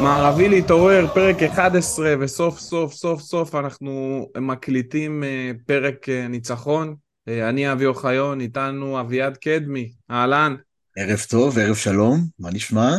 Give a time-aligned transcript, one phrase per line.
[0.00, 6.94] מערבי להתעורר, פרק 11, וסוף סוף סוף סוף אנחנו מקליטים אה, פרק אה, ניצחון.
[7.28, 10.56] אה, אני אבי אוחיון, איתנו אביעד קדמי, אהלן.
[10.96, 12.96] ערב טוב, ערב שלום, מה נשמע?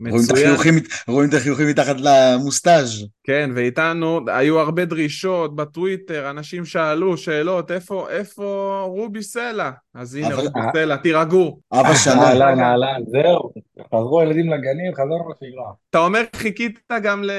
[0.00, 0.54] מצוין.
[1.08, 3.04] רואים את החיוכים מתחת למוסטאז'.
[3.24, 9.70] כן, ואיתנו, היו הרבה דרישות בטוויטר, אנשים שאלו שאלות, איפה, איפה רובי סלע?
[9.94, 11.60] אז הנה אבל- רובי סלע, תירגעו.
[11.72, 12.22] אבא שנה.
[12.22, 13.50] אהלן, אהלן, זהו.
[13.94, 15.72] חזרו הילדים לגנים, חזרנו לשגרה.
[15.90, 17.30] אתה אומר, חיכית גם ל...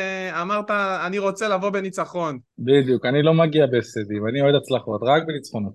[0.42, 0.72] אמרת,
[1.06, 2.40] אני רוצה לבוא בניצחון.
[2.60, 5.74] בדיוק, אני לא מגיע בהפסדים, אני אוהד הצלחות, רק בניצחונות.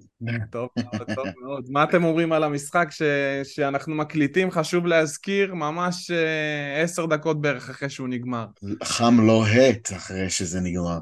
[0.51, 1.65] טוב מאוד, טוב מאוד.
[1.69, 3.03] מה אתם אומרים על המשחק ש...
[3.45, 4.51] שאנחנו מקליטים?
[4.51, 8.47] חשוב להזכיר, ממש אה, עשר דקות בערך אחרי שהוא נגמר.
[8.85, 10.99] חם לא הט אחרי שזה נגמר.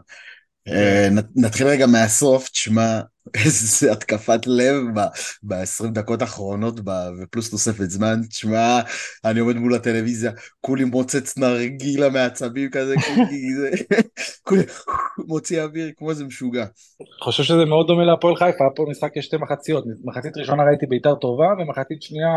[0.69, 3.01] אה, נתחיל רגע מהסוף, תשמע,
[3.35, 4.77] איזה התקפת לב
[5.43, 6.81] ב-20 דקות האחרונות
[7.23, 8.81] ופלוס תוספת זמן, תשמע,
[9.25, 12.95] אני עומד מול הטלוויזיה, כולי מוצץ נרגילה מעצבים כזה,
[14.43, 14.63] כולי
[15.29, 16.65] מוציא אוויר כמו איזה משוגע.
[17.21, 21.15] חושב שזה מאוד דומה להפועל חיפה, פה משחק יש שתי מחציות, מחצית ראשונה ראיתי בית"ר
[21.15, 22.33] טובה, ומחצית שנייה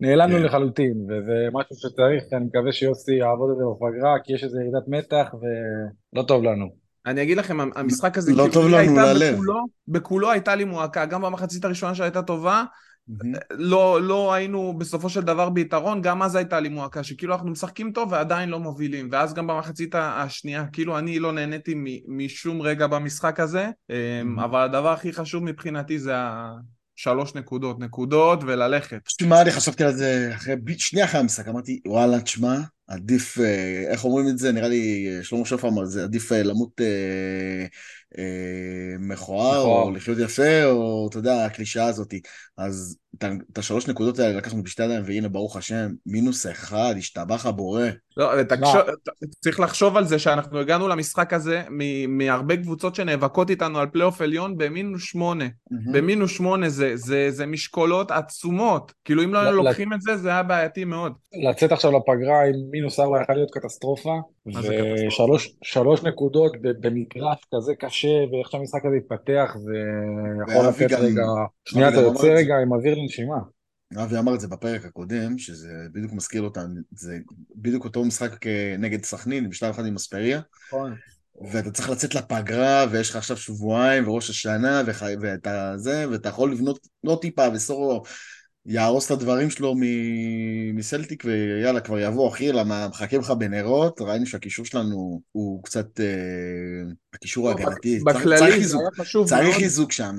[0.00, 0.42] נעלמנו כן.
[0.42, 4.88] לחלוטין, וזה משהו שצריך, אני מקווה שיוסי יעבוד את זה בפגרה, כי יש איזה ירידת
[4.88, 6.85] מתח ולא טוב לנו.
[7.06, 9.34] אני אגיד לכם, המשחק הזה, לא כאילו, טוב לנו ללב.
[9.34, 12.64] בכולו, בכולו הייתה לי מועקה, גם במחצית הראשונה שהייתה טובה,
[13.50, 17.92] לא, לא היינו בסופו של דבר ביתרון, גם אז הייתה לי מועקה, שכאילו אנחנו משחקים
[17.92, 21.74] טוב ועדיין לא מובילים, ואז גם במחצית השנייה, כאילו אני לא נהניתי
[22.08, 26.14] משום רגע במשחק הזה, אמ, אבל הדבר הכי חשוב מבחינתי זה
[26.98, 29.00] השלוש נקודות, נקודות וללכת.
[29.04, 34.04] תשמע, אני חשבתי על זה אחרי, שנייה אחרי המשחק, אמרתי, וואלה, תשמע, עדיף, אה, איך
[34.04, 34.52] אומרים את זה?
[34.52, 36.80] נראה לי, אה, שלמה שופר אמר, זה עדיף אה, למות
[38.98, 39.90] מכוער, או.
[39.90, 42.14] לחיות יפה, או אתה יודע, הקלישאה הזאת.
[42.58, 42.98] אז
[43.52, 47.82] את השלוש נקודות האלה לקחנו בשתי ידיים, והנה, ברוך השם, מינוס אחד, השתבח הבורא.
[48.16, 48.30] לא,
[49.40, 54.20] צריך לחשוב על זה שאנחנו הגענו למשחק הזה מ- מהרבה קבוצות שנאבקות איתנו על פלייאוף
[54.20, 55.44] עליון במינוס שמונה.
[55.92, 58.92] במינוס שמונה זה, זה, זה משקולות עצומות.
[59.04, 61.12] כאילו אם לא היינו לוקחים את זה, זה היה בעייתי מאוד.
[61.50, 64.20] לצאת עכשיו לפגרה עם מינוס ארבע יכול להיות קטסטרופה?
[64.46, 69.78] ושלוש שלוש נקודות במגרש כזה קשה, ואיך שהמשחק הזה יתפתח, זה
[70.48, 71.22] יכול לתת רגע,
[71.64, 72.26] שנייה אתה יוצא.
[72.26, 73.36] רגע עם אוויר לנשימה.
[74.02, 77.18] אבי אמר את זה בפרק הקודם, שזה בדיוק מזכיר אותם, זה
[77.56, 78.46] בדיוק אותו משחק
[78.78, 80.40] נגד סכנין, בשתיים אחד עם אספריה.
[80.68, 80.94] נכון.
[81.52, 84.82] ואתה צריך לצאת לפגרה, ויש לך עכשיו שבועיים, וראש השנה.
[85.20, 88.02] ואתה זה, ואתה יכול לבנות לא טיפה, וסורו
[88.66, 89.80] יהרוס את הדברים שלו מ...
[90.76, 96.00] מסלטיק, ויאללה, כבר יבוא, אחי, למה מחכים לך בנרות, ראינו שהקישור שלנו הוא קצת...
[96.00, 96.06] אה,
[97.14, 99.54] הקישור ההגנתי, צריך, צריך בכללי זה חיזוק, היה חשוב צריך מאוד.
[99.54, 100.16] חיזוק שם.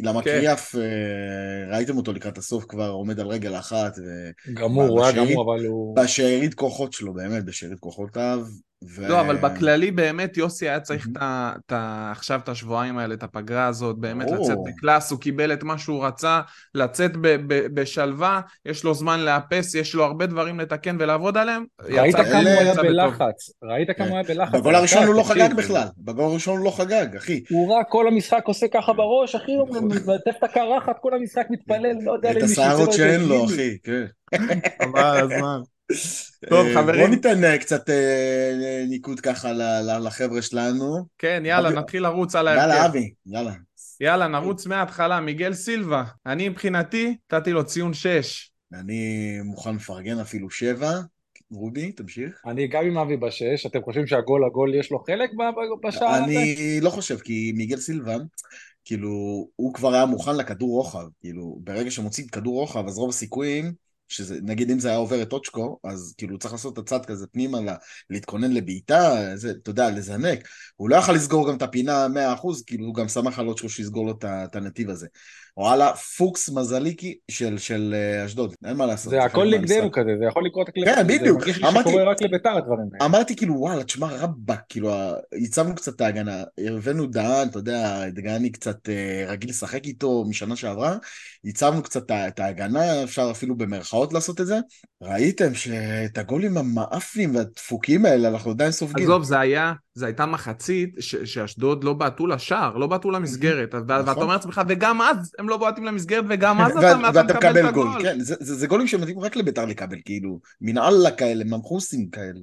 [0.00, 0.30] למה כן.
[0.30, 4.30] קריאף, אה, ראיתם אותו לקראת הסוף כבר עומד על רגל אחת, ו...
[4.54, 5.96] גמור, הוא היה גמור, אבל הוא...
[5.96, 8.40] בשארית כוחות שלו, באמת, בשארית כוחותיו.
[8.84, 9.08] ו...
[9.08, 11.08] לא, אבל בכללי באמת יוסי היה צריך.
[11.12, 14.44] את ה- את ה- עכשיו את השבועיים האלה, את הפגרה הזאת, באמת ברור.
[14.44, 16.40] לצאת בקלאס, הוא קיבל את מה שהוא רצה,
[16.74, 21.64] לצאת ב- ב- בשלווה, יש לו זמן לאפס, יש לו הרבה דברים לתקן ולעבוד עליהם.
[21.82, 22.74] ראית כמה הוא היה.
[22.74, 24.54] בלחץ, ראית כמה הוא היה בלחץ.
[24.54, 27.44] בגול הראשון הוא לא חגג בכלל, בגול הראשון הוא לא חגג, אחי.
[27.50, 29.68] הוא רק כל המשחק עושה ככה בראש, אחי, הוא
[30.06, 33.46] מלטף את הקרחת, כל המשחק מתפלל, לא יודע את למי שיצא השערות לו שאין לו,
[33.46, 33.54] גילי.
[33.54, 34.04] אחי, כן.
[34.82, 35.60] חבל הזמן.
[36.50, 37.00] טוב, אה, חברים.
[37.00, 39.52] בוא ניתן אה, קצת אה, ניקוד ככה
[40.00, 41.06] לחבר'ה שלנו.
[41.18, 42.84] כן, יאללה, אבי- נתחיל לרוץ על יאללה, ההרכב.
[42.90, 43.52] אבי, יאללה.
[44.00, 45.20] יאללה, נרוץ מההתחלה.
[45.20, 48.50] מיגל סילבה, אני מבחינתי, נתתי לו ציון 6.
[48.74, 51.00] אני מוכן לפרגן אפילו שבע.
[51.50, 52.40] רובי, תמשיך.
[52.46, 55.30] אני גם עם אבי בשש, אתם חושבים שהגול הגול יש לו חלק
[55.84, 56.24] בשער הזה?
[56.24, 58.16] אני לא חושב, כי מיגל סילבה,
[58.84, 59.10] כאילו,
[59.56, 61.06] הוא כבר היה מוכן לכדור רוחב.
[61.20, 63.72] כאילו, ברגע שמוציא כדור רוחב, אז רוב הסיכויים,
[64.08, 67.26] שזה, נגיד אם זה היה עובר את טוצ'קו, אז כאילו צריך לעשות את הצד כזה
[67.26, 67.76] פנימה, לה,
[68.10, 70.48] להתכונן לבעיטה, אתה יודע, לזנק.
[70.78, 72.06] הוא לא יכול לסגור גם את הפינה
[72.42, 75.06] 100%, כאילו הוא גם שמח על עוד שלו שיסגור לו את הנתיב הזה.
[75.56, 79.10] וואלה, פוקס מזליקי של, של אה, אשדוד, אין מה לעשות.
[79.10, 79.92] זה הכל נגדנו.
[79.92, 81.44] כזה, זה יכול לקרות רק כן, לבית"ר, בדיוק.
[81.44, 83.06] זה מרגיש שקורה רק לביתר הדברים האלה.
[83.10, 84.90] אמרתי כאילו וואלה תשמע רבאק כאילו
[85.34, 90.56] ייצבנו קצת את ההגנה הבאנו דהן אתה יודע דגני קצת אה, רגיל לשחק איתו משנה
[90.56, 90.96] שעברה
[91.44, 94.58] ייצבנו קצת את ההגנה אפשר אפילו במרכאות לעשות את זה
[95.02, 100.67] ראיתם שאת הגולים המאפנים והדפוקים האלה אנחנו עדיין סופגים עזוב, זה היה, זו הייתה מחצית
[101.00, 104.22] ש- שאשדוד לא בעטו לשער, לא בעטו למסגרת, ו- ואתה נכון.
[104.22, 107.68] אומר לעצמך, וגם אז הם לא בועטים למסגרת, וגם אז ו- אתה אתה ואתה מקבל
[107.68, 108.02] את גול הגול.
[108.02, 112.40] כן זה, זה, זה גולים שמתאים רק לביתר לקבל כאילו מן אללה כאלה מנחוסים כאלה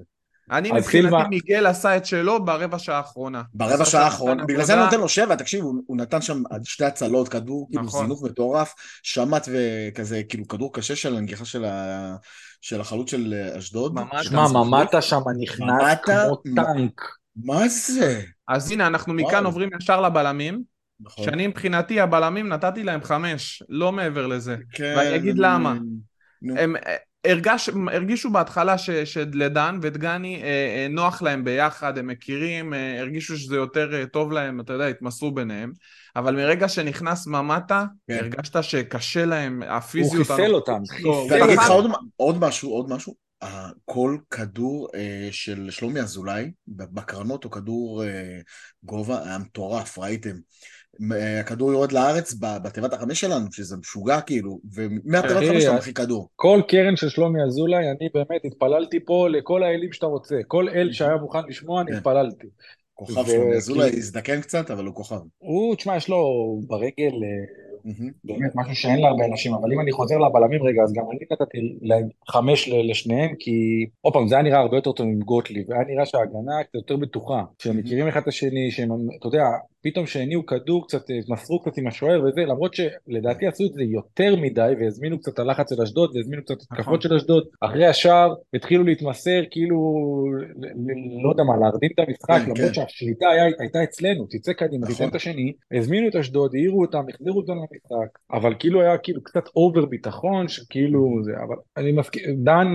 [0.51, 3.41] אני מבחינתי סילבה- מיגל עשה את שלו ברבע שעה האחרונה.
[3.53, 4.83] ברבע שעה האחרונה, בגלל זה אני.
[4.83, 8.01] נותן לו שבע, תקשיב, הוא, הוא נתן שם שתי הצלות, כדור, כאילו נכון.
[8.01, 8.73] זינוק מטורף,
[9.03, 12.15] שמט וכזה, כאילו כדור קשה של הנגיחה של, ה...
[12.61, 13.95] של החלוץ של אשדוד.
[13.95, 14.27] ממש.
[14.27, 14.47] שמע.
[14.47, 17.01] ממטה שם נכנס ממטה- כמו טנק.
[17.43, 18.21] מה זה?
[18.47, 19.45] אז הנה, אנחנו מכאן וואו.
[19.45, 20.63] עוברים ישר לבלמים,
[20.99, 21.25] נכון.
[21.25, 24.57] שאני מבחינתי הבלמים נתתי להם חמש, לא מעבר לזה.
[24.71, 25.77] כן, ואני אגיד למה.
[26.41, 26.57] נו.
[26.57, 26.95] הם אה,
[27.25, 33.37] הרגש, הרגישו בהתחלה ש- שלדן ודגני אה, אה, נוח להם ביחד, הם מכירים, אה, הרגישו
[33.37, 35.71] שזה יותר אה, טוב להם, אתה יודע, התמסרו ביניהם,
[36.15, 38.17] אבל מרגע שנכנס ממטה, כן.
[38.21, 40.27] הרגשת שקשה להם, הוא הפיזיות...
[40.27, 40.79] חיסל אותם.
[40.89, 41.89] חיסל ואני אגיד לך אותם.
[42.15, 43.24] עוד משהו, עוד משהו.
[43.45, 48.39] אה, כל כדור אה, של שלומי אזולאי, בקרנות הוא כדור אה,
[48.83, 50.35] גובה, היה מטורף, ראיתם?
[51.11, 52.33] אה, הכדור יורד לארץ
[52.63, 56.29] בתיבת החמש שלנו, שזה משוגע כאילו, ומהתיבת אחי, חמש אתה אה, מרחיק כדור.
[56.35, 60.35] כל קרן של שלומי אזולאי, אני באמת התפללתי פה לכל האלים שאתה רוצה.
[60.47, 61.97] כל אל שהיה מוכן לשמוע, אני כן.
[61.97, 62.47] התפללתי.
[62.93, 65.19] כוכב שלומי אזולאי הזדקן קצת, אבל הוא כוכב.
[65.37, 66.23] הוא, תשמע, יש לו
[66.67, 67.64] ברגל אה.
[68.23, 71.77] באמת משהו שאין להרבה אנשים, אבל אם אני חוזר לבלמים רגע, אז גם אני נתתי
[71.81, 75.83] להם חמש לשניהם, כי עוד פעם, זה היה נראה הרבה יותר טוב עם גוטליב, היה
[75.87, 78.89] נראה שההגנה קצת יותר בטוחה, שהם מכירים אחד את השני, שהם,
[79.19, 79.43] אתה יודע,
[79.85, 83.83] פתאום שהניעו כדור קצת, אה, מסרו קצת עם השוער וזה, למרות שלדעתי עשו את זה
[83.83, 86.77] יותר מדי, והזמינו קצת הלחץ של אשדוד, והזמינו קצת נכון.
[86.77, 89.77] התקפות של אשדוד, אחרי השער התחילו להתמסר, כאילו,
[91.23, 92.73] לא יודע מה, להרדים את המשחק, כן, למרות כן.
[92.73, 94.95] שהשליטה היה- הייתה אצלנו, תצא קדימה, נכון.
[94.95, 99.23] תיתן את השני, הזמינו את אשדוד, העירו אותם, החזירו אותם למשחק, אבל כאילו היה כאילו
[99.23, 102.67] קצת over ביטחון, שכאילו זה, אבל אני מסכים, דן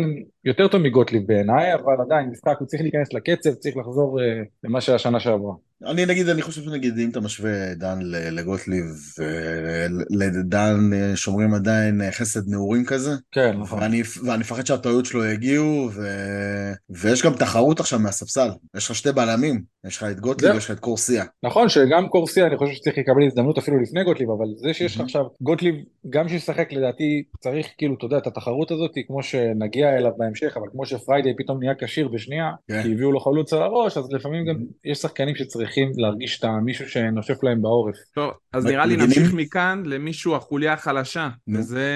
[0.45, 4.81] יותר טוב מגוטליב בעיניי, אבל עדיין משחק, הוא צריך להיכנס לקצב, צריך לחזור אה, למה
[4.81, 5.53] שהיה שנה שעברה.
[5.87, 8.85] אני נגיד, אני חושב שנגיד, אם אתה משווה דן לגוטליב,
[9.21, 13.83] אה, לדן אה, שומרים עדיין אה, חסד נעורים כזה, כן, נכון.
[13.83, 16.03] ואני, ואני מפחד שהטעויות שלו יגיעו, ו...
[16.91, 18.49] ויש גם תחרות עכשיו מהספסל.
[18.77, 20.55] יש לך שתי בלמים, יש לך את גוטליב.
[20.55, 21.25] ויש לך את קורסיה.
[21.43, 25.01] נכון שגם קורסיה אני חושב שצריך לקבל הזדמנות אפילו לפני גוטליב אבל זה שיש לך.
[25.01, 25.75] עכשיו גוטליב
[26.11, 30.67] גם שישחק לדעתי צריך כאילו אתה יודע את התחרות הזאת כמו שנגיע אליו בהמשך אבל
[30.73, 32.82] כמו שפריידי פתאום נהיה כשיר בשנייה כן.
[32.82, 36.88] כי הביאו לו חלוץ על הראש אז לפעמים גם יש שחקנים שצריכים להרגיש את מישהו
[36.88, 37.97] שנושף להם בעורף.
[38.15, 38.97] טוב, אז נראה לי?
[38.97, 41.29] נמשיך מכאן למישהו החוליה החלשה.
[41.49, 41.88] וזה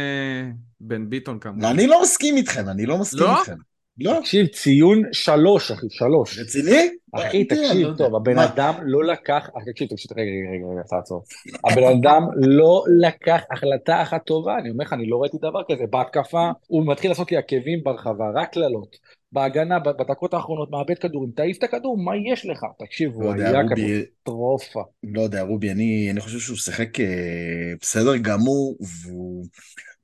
[0.80, 1.64] בן ביטון כמובן.
[1.64, 3.38] אני לא מסכים איתכם, אני לא מסכים לא?
[3.38, 3.56] איתכם.
[3.98, 4.18] לא?
[4.20, 6.38] תקשיב ציון שלוש אחי שלוש.
[6.38, 6.88] רציני?
[7.12, 8.16] אחי, תקשיב לא טוב.
[8.16, 8.38] הבן?
[8.38, 11.22] אדם לא לקח, תקשיב, תקשיב, רגע, רגע, רגע, תעצור.
[11.64, 15.84] הבן אדם לא לקח החלטה אחת טובה, אני אומר לך, אני לא ראיתי דבר כזה.
[15.90, 18.96] בהתקפה, הוא מתחיל לעשות לי עקבים ברחבה, רק קללות.
[19.32, 22.60] בהגנה, בדקות האחרונות, מאבד כדורים, תעיף את הכדור, מה יש לך?
[22.78, 24.82] תקשיב, לא הוא יודע, היה קטסטרופה.
[25.04, 29.44] לא יודע, רובי, אני, אני חושב שהוא שיחק אה, בסדר גמור, והוא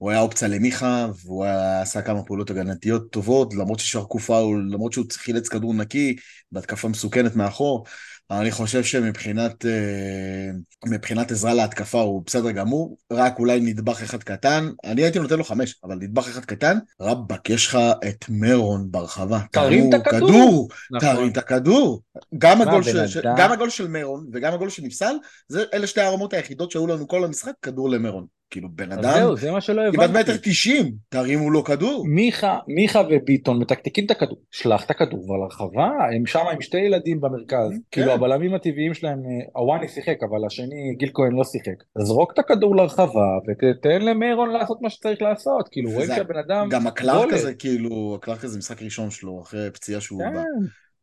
[0.00, 4.92] הוא היה אופציה למיכה, והוא היה, עשה כמה פעולות הגנתיות טובות, למרות ששרקו פאול, למרות
[4.92, 6.16] שהוא חילץ כדור נקי,
[6.52, 7.84] בהתקפה מסוכנת מאחור.
[8.30, 10.50] אני חושב שמבחינת אה,
[10.86, 15.44] מבחינת עזרה להתקפה הוא בסדר גמור, רק אולי נדבך אחד קטן, אני הייתי נותן לו
[15.44, 19.40] חמש, אבל נדבך אחד קטן, רבאק, יש לך את מרון ברחבה.
[19.52, 20.28] תרים את הכדור.
[20.28, 21.14] כדור, נכון.
[21.14, 22.02] תרים את הכדור.
[22.38, 23.16] גם הגול, בן ש...
[23.16, 25.14] אדם- גם הגול של מרון וגם הגול שנפסל,
[25.48, 28.39] זה, אלה שתי הרמות היחידות שהיו לנו כל המשחק, כדור למרון.
[28.50, 30.50] כאילו, בן אדם, זהו, זה מה שלא כמעט מטר הבנתי.
[30.50, 32.04] תשעים, תרימו לו כדור.
[32.08, 36.78] מיכה, מיכה וביטון מתקתקים את הכדור, שלח את הכדור כבר לרחבה, הם שם עם שתי
[36.78, 37.78] ילדים במרכז, כן.
[37.90, 41.84] כאילו הבלמים הטבעיים שלהם, אה, הוואני שיחק, אבל השני, גיל כהן לא שיחק.
[41.98, 46.86] זרוק את הכדור לרחבה ותתן למיירון לעשות מה שצריך לעשות, כאילו רואים שהבן אדם, גם
[46.86, 47.32] הקלארק.
[47.32, 50.42] הזה, כאילו, הקלארק הזה משחק ראשון שלו, אחרי פציעה שהוא כן, בא.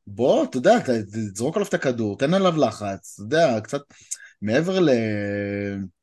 [0.08, 3.82] בוא, אתה יודע, תזרוק עליו את הכדור, תן עליו לחץ, אתה יודע, קצת
[4.42, 4.90] מעבר ל...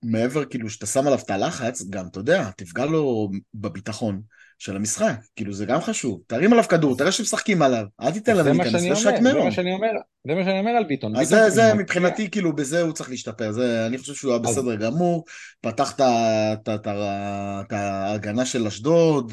[0.02, 4.20] מעבר כאילו שאתה שם עליו את הלחץ, גם, אתה יודע, תפגע לו בביטחון
[4.58, 6.20] של המשחק, כאילו זה גם חשוב.
[6.26, 9.38] תרים עליו כדור, תראה שמשחקים עליו, אל תיתן זה להם מה להיכנס, את אומר, זה.
[9.44, 9.88] מה שאני אומר,
[10.26, 11.16] זה מה שאני אומר על ביטון.
[11.16, 13.52] אז ביטון זה, זה מבחינתי, כאילו, בזה הוא צריך להשתפר.
[13.52, 15.24] זה, אני חושב שהוא היה אז- בסדר גמור,
[15.60, 19.32] פתח את ההגנה של אשדוד,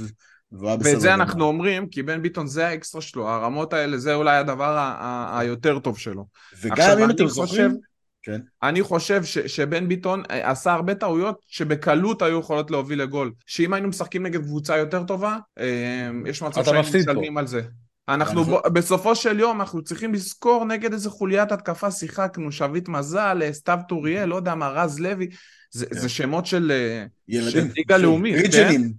[0.52, 1.14] ואת זה גמור.
[1.14, 5.40] אנחנו אומרים, כי בן ביטון זה האקסטרה שלו, הרמות האלה זה אולי הדבר ה- ה-
[5.40, 6.26] היותר טוב שלו.
[6.62, 7.78] וגם עכשיו, אם אני אתם חושב- זוכרים,
[8.24, 13.32] כן, אני חושב ש, שבן ביטון אה, עשה הרבה טעויות שבקלות היו יכולות להוביל לגול.
[13.46, 16.82] שאם היינו משחקים נגד קבוצה יותר טובה, אה, יש מצב שהיינו.
[16.82, 17.62] משלמים על זה.
[18.10, 23.42] אנחנו ב- בסופו של יום אנחנו צריכים לזכור נגד איזה חוליית התקפה שיחקנו, שביט מזל,
[23.44, 25.28] אה, סתיו טוריאל, לא יודע מה, רז לוי,
[25.72, 26.00] זה, כן.
[26.00, 26.72] זה שמות של...
[26.72, 28.42] אה, ילדים, של ליגה לאומית, כן?
[28.42, 28.94] ריג'נים.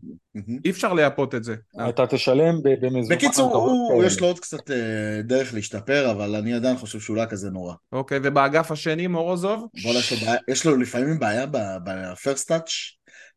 [0.65, 1.55] אי אפשר לייפות את זה.
[1.89, 3.17] אתה תשלם ב- במזומן.
[3.17, 4.05] בקיצור, הוא.
[4.05, 4.77] יש לו עוד קצת אה,
[5.25, 7.75] דרך להשתפר, אבל אני עדיין חושב שהוא לא כזה נורא.
[7.93, 9.67] אוקיי, ובאגף השני, מורוזוב?
[10.13, 11.47] לו בעיה- יש לו לפעמים בעיה
[11.85, 12.71] בפרסט טאץ',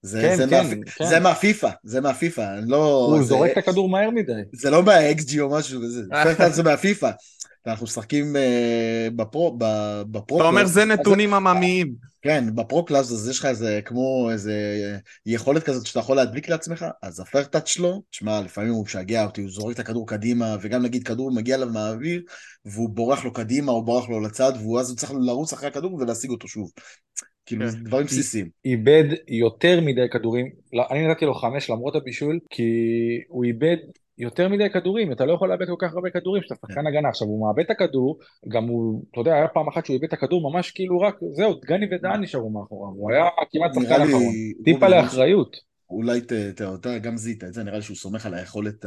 [0.06, 1.06] זה, כן, זה, כן, מה, כן.
[1.06, 3.08] זה מהפיפא, זה מהפיפא, אני לא...
[3.12, 4.32] הוא זה, זורק את הכדור מהר מדי.
[4.54, 7.12] זה לא מה-XG או משהו כזה, לפעמים זה מהפיפא.
[7.68, 10.38] אנחנו משחקים אה, בפרו, ב- בפרו...
[10.38, 11.94] אתה אומר זה נתונים עממיים.
[12.22, 14.54] כן, בפרו קלאס אז יש לך איזה, כמו איזה
[15.26, 19.50] יכולת כזאת שאתה יכול להדביק לעצמך, אז הפרטאץ' שלו, תשמע, לפעמים הוא משגע אותי, הוא
[19.52, 22.22] זורק את הכדור קדימה, וגם נגיד כדור מגיע אליו מהאוויר,
[22.66, 26.30] והוא בורח לו קדימה, או בורח לו לצד, ואז הוא צריך לרוץ אחרי הכדור ולהשיג
[26.30, 26.72] אותו שוב.
[27.46, 27.84] כאילו, כן.
[27.84, 28.50] דברים בסיסיים.
[28.66, 32.64] איבד יותר מדי כדורים, לא, אני נתתי לו חמש למרות הבישול, כי
[33.28, 33.78] הוא איבד
[34.18, 36.74] יותר מדי כדורים, אתה לא יכול לאבד כל כך הרבה כדורים כשאתה כן.
[36.74, 37.10] שחקן הגנה.
[37.10, 40.14] עכשיו הוא מאבד את הכדור, גם הוא, אתה יודע, היה פעם אחת שהוא איבד את
[40.14, 44.34] הכדור ממש כאילו רק, זהו, דגני ודן נשארו מאחוריו, הוא היה כמעט שחקן אחרון.
[44.64, 45.75] טיפה לאחריות.
[45.90, 48.86] אולי ת- ת- אתה גם זיהית את זה, נראה לי שהוא סומך על היכולת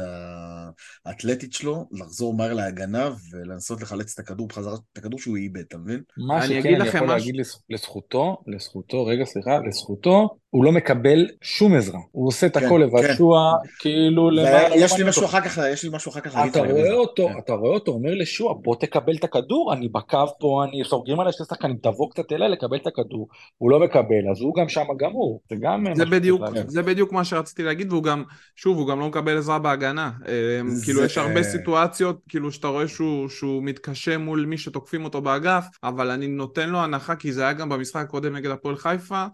[1.05, 5.77] האתלטית שלו, לחזור מהר להגנה ולנסות לחלץ את הכדור בחזרה, את הכדור שהוא איבד, אתה
[5.77, 6.01] מבין?
[6.17, 7.07] מה אני שכן אגיד אני לכם יכול.
[7.07, 11.99] להגיד לז- לזכותו, לזכותו, רגע סליחה, לזכותו, הוא לא מקבל שום עזרה.
[12.11, 13.13] הוא עושה את כן, הכל כן.
[13.17, 15.25] שועה, כאילו למעלה, לא ויש לי משהו.
[15.25, 16.51] אחר כך, יש לי משהו אחר כך להגיד.
[16.57, 16.93] אתה רואה.
[16.93, 17.37] אותו, כן.
[17.39, 21.33] אתה רואה אותו אומר לשועה, בוא תקבל את הכדור, אני בקו פה, אני סוגרים עליי
[21.33, 23.27] שתי שחקנים, תבוא קצת אליי לקבל את הכדור.
[23.57, 25.41] הוא לא מקבל, אז הוא גם שם גמור.
[25.49, 26.41] זה גם זה בדיוק.
[26.67, 28.23] זה בדיוק מה שרציתי להגיד, והוא גם,
[28.55, 30.11] שוב, הוא גם לא מקבל עזרה בהגנה.
[30.27, 30.33] אה,
[30.67, 35.21] זה- כאילו, יש הרבה סיטואציות, כאילו, שאתה רואה שהוא, שהוא מתקשה מול מי שתוקפים אותו
[35.21, 39.25] באגף, אבל אני נותן לו הנחה, כי זה היה גם במשחק הקודם נגד הפועל חיפה.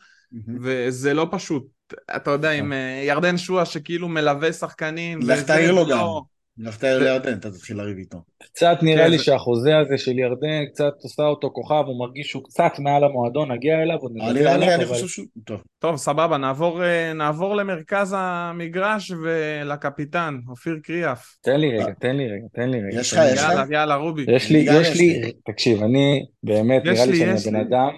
[0.62, 1.68] וזה לא פשוט.
[2.16, 5.20] אתה יודע, עם אה, ירדן שועה שכאילו מלווה שחקנים.
[5.22, 5.98] לך תעיר לו זה גם.
[5.98, 6.22] לא-
[6.58, 8.18] לך תעיר לירדן, אתה תתחיל לריב איתו.
[8.44, 12.28] קצת נראה כן, לי זה- שהחוזה הזה של ירדן קצת עושה אותו כוכב, הוא מרגיש
[12.30, 15.26] שהוא קצת מעל המועדון, נגיע אליו, עוד אני- נדבר אני עליו, אני אבל חושב שהוא...
[15.46, 15.62] טוב.
[15.80, 21.26] טוב, סבבה, נעבור, אה, נעבור למרכז המגרש ולקפיטן, אופיר קריאף.
[21.42, 23.00] תן לי רגע, תן לי רגע, תן לי רגע.
[23.00, 23.40] יש לך- יש.
[23.40, 23.50] לך?
[23.50, 24.26] יאללה, יאללה, רובי.
[24.28, 27.62] יש לי, יש לי, תקשיב, אני באמת, נראה לי שאני הבן לי.
[27.62, 27.90] אדם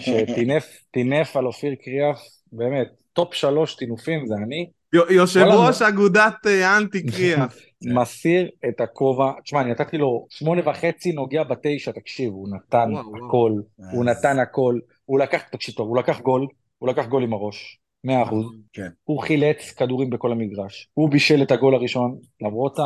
[0.00, 2.20] שטינף טינף על אופיר קריאף,
[2.52, 7.58] באמת, top שלוש טינופים זה אני, יו- יושב ראש אגודת אה, אנטי קריאף.
[7.94, 12.88] מסיר את הכובע, תשמע, אני נתתי לו שמונה וחצי, נוגע בתשע, תקשיב, הוא נתן.
[13.26, 13.52] הכל,
[13.92, 16.46] הוא נתן הכל, הוא לקח, תקשיב טוב, הוא לקח גול,
[16.78, 18.88] הוא לקח גול עם הראש, מאה אחוז, כן.
[19.04, 22.82] הוא חילץ כדורים בכל המגרש, הוא בישל את הגול הראשון, למרות, ה...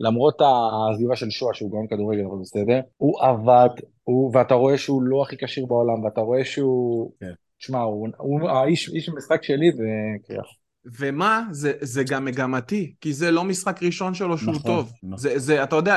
[0.00, 3.68] למרות העזיבה של שואה שהוא גם כדורגל, אבל בסדר, הוא עבד,
[4.04, 4.36] הוא...
[4.36, 7.32] ואתה רואה שהוא לא הכי כשיר בעולם, ואתה רואה שהוא, כן.
[7.58, 9.84] תשמע, הוא, הוא האיש איש המשחק שלי זה
[10.26, 10.46] קריאף.
[10.98, 11.42] ומה?
[11.50, 14.92] זה, זה גם מגמתי, כי זה לא משחק ראשון שלו שהוא נכון, טוב.
[15.02, 15.16] נכון.
[15.18, 15.96] זה, זה, אתה יודע,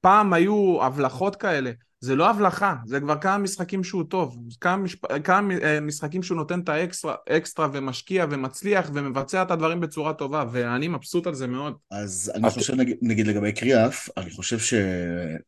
[0.00, 1.70] פעם היו הבלחות כאלה,
[2.02, 5.06] זה לא הבלחה, זה כבר כמה משחקים שהוא טוב, כמה, משפ...
[5.24, 10.44] כמה אה, משחקים שהוא נותן את האקסטרה אקסטרה ומשקיע ומצליח ומבצע את הדברים בצורה טובה,
[10.52, 11.74] ואני מבסוט על זה מאוד.
[11.90, 14.80] אז אני אז- חושב, נגיד, נגיד לגבי קריאף, אני חושב שהוא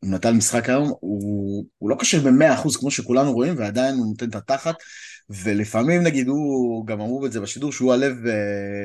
[0.03, 4.29] נתן משחק היום, הוא, הוא לא קשה במאה אחוז כמו שכולנו רואים, ועדיין הוא נותן
[4.29, 4.75] את התחת,
[5.31, 8.33] ולפעמים נגיד הוא, גם אמרו את זה בשידור, שהוא הלב אה,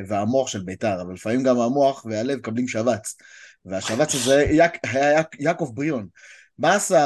[0.07, 3.17] והמוח של בית"ר, אבל לפעמים גם המוח והלב מקבלים שבץ,
[3.65, 4.67] והשבץ הזה היה
[5.39, 6.07] יעקב בריאון.
[6.59, 6.99] מה עשה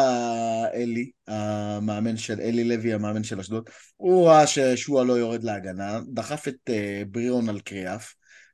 [0.73, 3.69] אלי, המאמן של, אלי לוי, המאמן של אשדוד?
[3.97, 8.13] הוא ראה ששועה לא יורד להגנה, דחף את אה, בריאון על קריאף,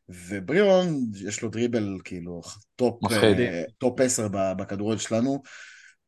[0.09, 2.41] ובריאון, יש לו דריבל כאילו
[2.75, 2.99] top.
[3.39, 5.41] אה, top 10 ב- בכדורגל שלנו,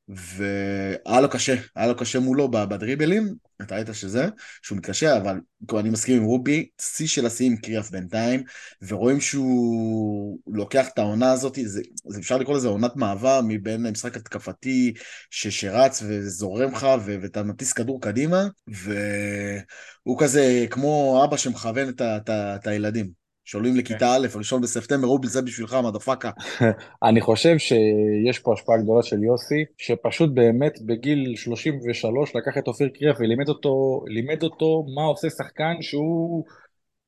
[0.08, 4.27] והיה לו קשה, היה לו קשה מולו בדריבלים, אתה ראית שזה,
[4.61, 5.39] שהוא מתקשה, אבל
[5.79, 8.43] אני מסכים עם רובי, שיא של השיאים קריאף בינתיים,
[8.87, 14.15] ורואים שהוא לוקח את העונה הזאת, זה, זה אפשר לקרוא לזה עונת מעבר מבין המשחק
[14.17, 14.93] התקפתי
[15.29, 22.01] ש, שרץ וזורם לך, ו, ואתה מטיס כדור קדימה, והוא כזה כמו אבא שמכוון את,
[22.01, 23.18] את, ה- את הילדים.
[23.50, 26.32] שעולים לכיתה א', ראשון בספטמבר, רובי זה בשבילך, מדפקה.
[27.10, 32.89] אני חושב שיש פה השפעה גדולה של יוסי, שפשוט באמת בגיל 33 לקח את אופיר
[32.89, 36.44] קריאף ולימד אותו, לימד אותו מה עושה שחקן שהוא...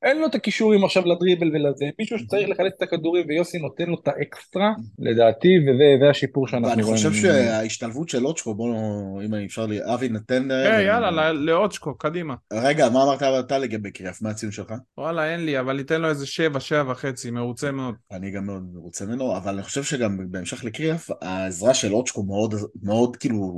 [0.02, 3.96] אין לו את הכישורים עכשיו לדריבל ולזה, מישהו שצריך לחלץ את הכדורים ויוסי נותן לו
[4.02, 6.96] את האקסטרה, לדעתי, וזה זה השיפור שאנחנו ואני רואים.
[6.96, 8.74] חושב שההשתלבות של אוצ'קו, בוא,
[9.22, 10.50] אם אפשר לי, אבי נתן...
[10.50, 12.34] היי, יאללה, לא- לאוצ'קו, קדימה.
[12.52, 14.22] רגע, מה אמרת אתה לגבי קריאף?
[14.22, 14.72] מה הציון שלך?
[14.98, 17.94] וואלה, אין לי, אבל ניתן לו איזה שבע, שבע וחצי, מרוצה מאוד.
[18.12, 22.54] אני גם מאוד מרוצה ממנו, אבל אני חושב שגם בהמשך לקריאף, העזרה של אוצ'קו מאוד,
[22.82, 23.52] מאוד כאילו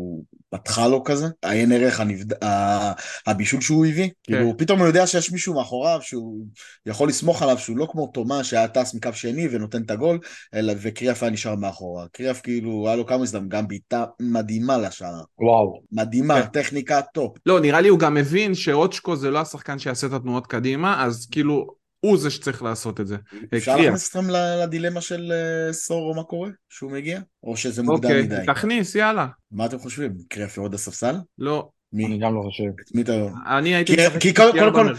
[0.50, 1.26] פתחה לו כזה.
[1.42, 2.00] עיין ערך
[3.26, 4.08] הבישול שהוא הביא.
[4.22, 6.33] כאילו, פתאום הוא יודע שיש מישהו מאחוריו שהוא
[6.86, 10.18] יכול לסמוך עליו, שהוא לא כמו תומה שהיה טס מקו שני ונותן את הגול,
[10.54, 12.06] אלא וקריאף היה נשאר מאחורה.
[12.12, 15.22] קריאף כאילו, היה לו כמה הזדמנות, גם בעיטה מדהימה לשער.
[15.38, 16.48] וואו, מדהימה, כן.
[16.48, 17.36] טכניקה top.
[17.46, 21.28] לא, נראה לי הוא גם מבין שאוצ'קו זה לא השחקן שיעשה את התנועות קדימה, אז
[21.30, 21.66] כאילו,
[22.00, 23.16] הוא זה שצריך לעשות את זה.
[23.56, 23.76] אפשר.
[23.76, 24.30] להכניס אתכם
[24.62, 26.50] לדילמה של אה, סורו מה קורה?
[26.68, 27.20] שהוא מגיע?
[27.42, 28.36] או שזה מוקדם אוקיי, מדי?
[28.46, 29.26] תכניס, יאללה.
[29.50, 30.12] מה אתם חושבים?
[30.28, 31.14] קריאף יורד לספסל?
[31.38, 32.06] לא, מי?
[32.06, 32.64] אני גם לא חושב.
[32.80, 33.12] את מי אתה...
[33.58, 34.94] אני הייתי כי- משחק קודם- כל-.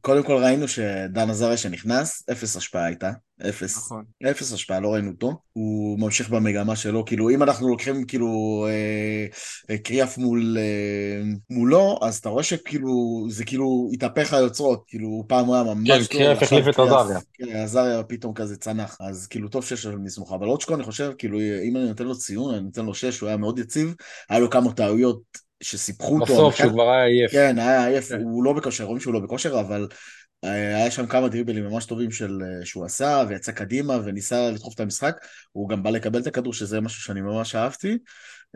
[0.00, 3.10] קודם כל ראינו שדן עזריה שנכנס, אפס השפעה הייתה.
[3.48, 3.76] אפס.
[3.76, 4.04] נכון.
[4.30, 5.38] אפס השפעה, לא ראינו אותו.
[5.52, 9.26] הוא ממשיך במגמה שלו, כאילו אם אנחנו לוקחים כאילו אה,
[9.70, 12.88] אה, קריאף מול, אה, מולו, אז אתה רואה שכאילו,
[13.30, 17.18] זה כאילו התהפך היוצרות, כאילו פעם הוא היה ממש כן, קריאף החליף את עזריה.
[17.34, 21.12] כן, עזריה פתאום כזה צנח, אז כאילו טוב שיש לו מסמוכה, אבל אוצ'קו אני חושב,
[21.18, 23.94] כאילו אם אני נותן לו ציון, אני נותן לו שש, הוא היה מאוד יציב,
[24.30, 25.22] היה לו כמה טעויות
[25.62, 26.32] שסיפחו אותו.
[26.32, 27.32] בסוף, שהוא כבר היה עייף.
[27.32, 28.20] כן, היה עייף, כן.
[28.22, 29.86] הוא לא בכושר, רואים שהוא לא בכושר, אבל
[30.44, 34.74] אה, היה שם כמה דריבלים ממש טובים של, אה, שהוא עשה, ויצא קדימה וניסה לדחוף
[34.74, 35.16] את המשחק,
[35.52, 37.98] הוא גם בא לקבל את הכדור, שזה משהו שאני ממש אהבתי.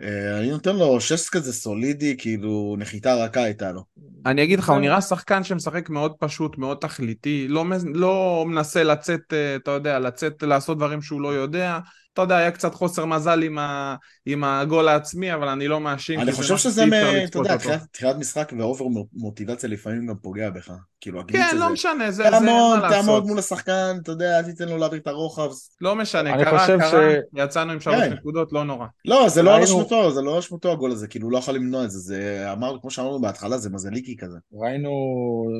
[0.02, 3.84] אה, אני נותן לו שש כזה סולידי, כאילו נחיתה רכה הייתה לו.
[4.26, 4.78] אני אגיד לך, הוא.
[4.78, 10.78] נראה שחקן שמשחק מאוד פשוט, מאוד תכליתי, לא, לא מנסה לצאת, אתה יודע, לצאת, לעשות
[10.78, 11.78] דברים שהוא לא יודע.
[12.14, 16.20] אתה יודע, היה קצת חוסר מזל עם, ה, עם הגול העצמי, אבל אני לא מאשים.
[16.20, 16.92] אני חושב שזה, מ-
[17.24, 17.56] אתה יודע,
[17.92, 20.72] תחילת משחק ואובר מוטיבציה לפעמים גם פוגע בך.
[21.04, 21.58] כאילו, הגליץ' כן, הזה.
[21.58, 23.26] לא משנה, זה, זה תעמוד, מה תעמוד לעשות.
[23.26, 25.50] מול השחקן, אתה יודע, אל תיתן לו להעביר את הרוחב.
[25.80, 28.12] לא משנה, אני קרה, חושב קרה, ש- יצאנו עם שלוש כן.
[28.12, 28.86] נקודות, לא נורא.
[29.04, 31.84] לא, זה לא ראינו- אשמתו, זה לא אשמתו הגול הזה, כאילו, הוא לא יכול למנוע
[31.84, 32.18] את זה, זה
[32.52, 34.38] אמרנו, כמו שאמרנו בהתחלה, זה מזליקי כזה.
[34.52, 34.90] ראינו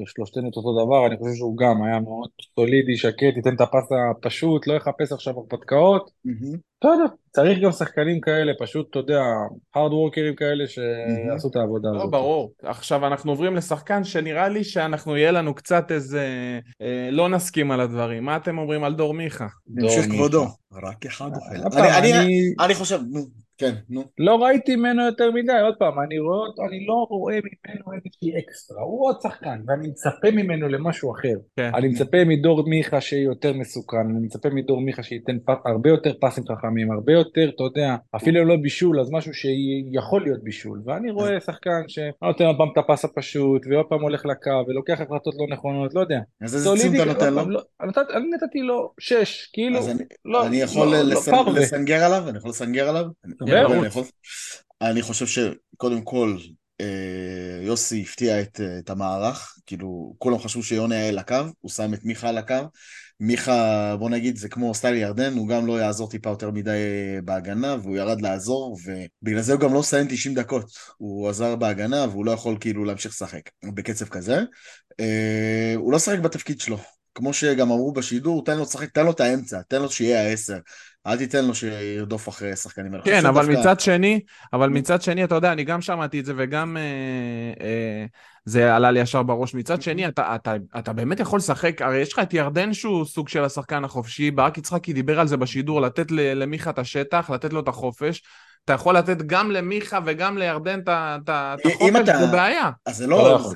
[0.07, 3.89] שלושתנו את אותו דבר, אני חושב שהוא גם היה מאוד סולידי, שקט, ייתן את הפס
[4.11, 6.11] הפשוט, לא יחפש עכשיו הרפתקאות.
[6.85, 9.23] אתה יודע, צריך גם שחקנים כאלה, פשוט, אתה יודע,
[9.75, 12.11] הארד וורקרים כאלה שיעשו את העבודה לא, הזאת.
[12.11, 12.53] ברור.
[12.63, 16.27] עכשיו אנחנו עוברים לשחקן שנראה לי שאנחנו, יהיה לנו קצת איזה...
[16.83, 18.25] אה, לא נסכים על הדברים.
[18.25, 19.47] מה אתם אומרים על דור מיכה?
[19.69, 20.09] דור מיכה.
[20.13, 20.45] כבודו.
[20.83, 21.79] רק אחד אוכל.
[21.81, 22.99] אני- אני- אני אני חושב,
[23.59, 24.05] כן, נו.
[24.19, 28.83] לא ראיתי ממנו יותר מדי, עוד פעם, אני רואה אני לא רואה ממנו איזושהי אקסטרה,
[28.83, 31.35] הוא עוד שחקן, ואני מצפה ממנו למשהו אחר.
[31.57, 31.71] כן.
[31.75, 35.51] אני מצפה מדור מיכה שיהיה יותר מסוכן, אני מצפה מדור מיכה שייתן פ...
[35.67, 40.43] הרבה יותר פסים חכמים, הרבה יותר, אתה יודע, אפילו לא בישול, אז משהו שיכול להיות
[40.45, 40.83] בישול.
[40.87, 45.35] ואני רואה שחקן שנותן עוד פעם את הפס הפשוט, ועוד פעם הולך לקו, ולוקח החלטות
[45.39, 46.19] לא נכונות, לא יודע.
[46.43, 47.51] אז איזה ציון סולידי, אתה נותן לו?
[47.51, 51.53] לא- נתת- אני נתתי לו שש, כאילו, אז אני- לא, אני יכול לא, לא.
[51.57, 52.29] לסנגר עליו?
[52.29, 53.05] אני יכול לסנגר עליו?
[53.79, 54.05] אני יכול-
[54.81, 56.37] אני חושב שקודם כל,
[56.81, 56.87] אה,
[57.63, 62.05] יוסי הפתיע את, אה, את המערך, כאילו, כולם חשבו שיונה יהיה לקו, הוא שם את
[62.05, 62.55] מיכה על הקו.
[63.21, 67.21] מיכה, בוא נגיד, זה כמו סטייל ירדן, הוא גם לא יעזור טיפה יותר מדי אה,
[67.25, 70.65] בהגנה, והוא ירד לעזור, ובגלל זה הוא גם לא מסיים 90 דקות.
[70.97, 74.41] הוא עזר בהגנה, והוא לא יכול כאילו להמשיך לשחק בקצב כזה.
[75.77, 76.79] הוא לא שחק בתפקיד שלו.
[77.15, 80.59] כמו שגם אמרו בשידור, תן לו לשחק, תן לו את האמצע, תן לו שיהיה העשר.
[81.07, 82.93] אל תיתן לו שירדוף אחרי שחקנים.
[83.05, 84.21] כן, אבל שדווקא- מצד שני,
[84.53, 86.83] אבל מצד שני, אתה יודע, אני גם שמעתי את זה וגם אה,
[87.67, 88.05] אה,
[88.45, 89.55] זה עלה לי ישר בראש.
[89.55, 93.29] מצד שני, אתה, אתה, אתה באמת יכול לשחק, הרי יש לך את ירדן שהוא סוג
[93.29, 97.53] של השחקן החופשי, ברק יצחקי דיבר על זה בשידור, לתת ל- למיכה את השטח, לתת
[97.53, 98.23] לו את החופש.
[98.65, 102.71] אתה יכול לתת גם למיכה וגם לירדן את החופש, אתה- זה בעיה.
[102.87, 103.53] אז זה לא לא...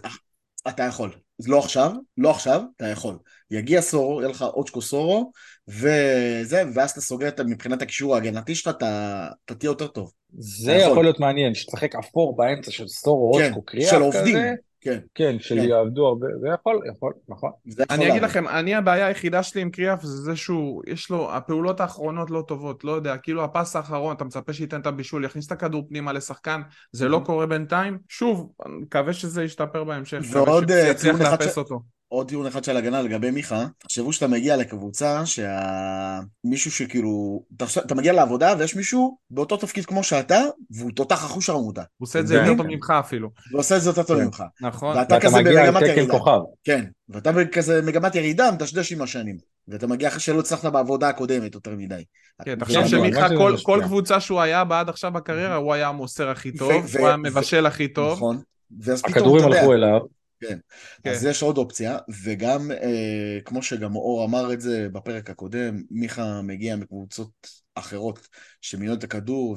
[0.69, 1.11] אתה יכול.
[1.47, 3.15] לא עכשיו, לא עכשיו, אתה יכול.
[3.51, 5.33] יגיע סורו, יהיה לך אוצ'קו סורו,
[5.69, 10.13] וזה, ואז אתה סוגר את, מבחינת הקישור ההגנתי שלך, אתה, אתה תהיה יותר טוב.
[10.39, 10.93] זה יכול.
[10.93, 14.37] יכול להיות מעניין, שתשחק אפור באמצע של סטורו, כן, קריאף של עובדים.
[14.37, 15.69] כזה, כן, כן, של כן.
[15.69, 17.51] יעבדו הרבה, זה יכול, יכול, נכון.
[17.67, 18.23] זה יכול אני אגיד.
[18.23, 22.45] לכם, אני הבעיה היחידה שלי עם קריאף זה זה שהוא, יש לו, הפעולות האחרונות לא
[22.49, 26.13] טובות, לא יודע, כאילו הפס האחרון, אתה מצפה שייתן את הבישול, יכניס את הכדור פנימה
[26.13, 26.61] לשחקן,
[26.93, 27.99] זה לא קורה בינתיים.
[28.09, 31.81] שוב, אני מקווה שזה ישתפר בהמשך, ועוד, אה, אחד לאפס אותו.
[32.09, 37.95] עוד טיעון אחד של הגנה לגבי מיכה, תחשבו שאתה מגיע לקבוצה שמישהו שכאילו, אתה, אתה
[37.95, 40.41] מגיע לעבודה ויש מישהו באותו תפקיד כמו שאתה,
[40.71, 43.91] והוא תותח אחוש ערמוטה, הוא עושה את זה יותר טוב ממך אפילו, ועושה את זה
[43.91, 44.25] יותר טוב כן.
[44.25, 44.45] ממך.
[44.61, 44.97] נכון?
[44.97, 46.13] ואתה ואתה כזה במגמת ירידה.
[46.13, 46.41] כוכב.
[46.65, 49.37] כן, ואתה בכזה מגמת ירידה, מדשדש עם השנים.
[49.69, 52.05] ואתה מגיע אחרי שלא הצלחת בעבודה הקודמת יותר מדי.
[52.45, 53.55] כן, תחשוב ו- שמיכה, כל-.
[53.63, 57.07] כל קבוצה שהוא היה בה עד עכשיו בקריירה, הוא היה המוסר הכי טוב, ו- הוא
[57.07, 58.13] היה ו- מבשל הכי טוב.
[58.13, 58.41] נכון.
[58.81, 60.18] ואז פתאום, הכדורים אתה יודע, הלכו אליו.
[60.41, 60.59] כן.
[61.05, 61.11] כן.
[61.11, 66.43] אז יש עוד אופציה, וגם אה, כמו שגם אור אמר את זה בפרק הקודם, מיכה
[66.43, 67.31] מגיע מקבוצות
[67.75, 68.29] אחרות
[68.61, 69.57] שמיניות את הכדור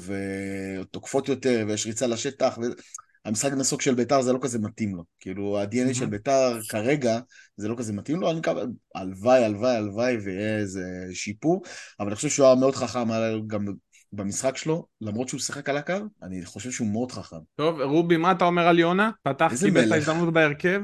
[0.81, 2.57] ותוקפות יותר, ויש ריצה לשטח,
[3.25, 5.03] והמשחק מסוג של ביתר זה לא כזה מתאים לו.
[5.19, 6.09] כאילו, ה-DNA של Mhm.
[6.09, 7.19] ביתר כרגע
[7.57, 8.63] זה לא כזה מתאים לו, אני מקווה,
[8.95, 11.61] הלוואי, הלוואי, הלוואי, ויהיה איזה שיפור,
[11.99, 13.65] אבל אני חושב שהוא היה מאוד חכם, היה גם
[14.13, 15.93] במשחק שלו, למרות שהוא שיחק על הקו,
[16.23, 17.37] אני חושב שהוא מאוד חכם.
[17.55, 19.09] טוב, רובי, מה אתה אומר על יונה?
[19.23, 19.91] פתח, קיבל את.
[19.91, 20.81] ההזדמנות בהרכב.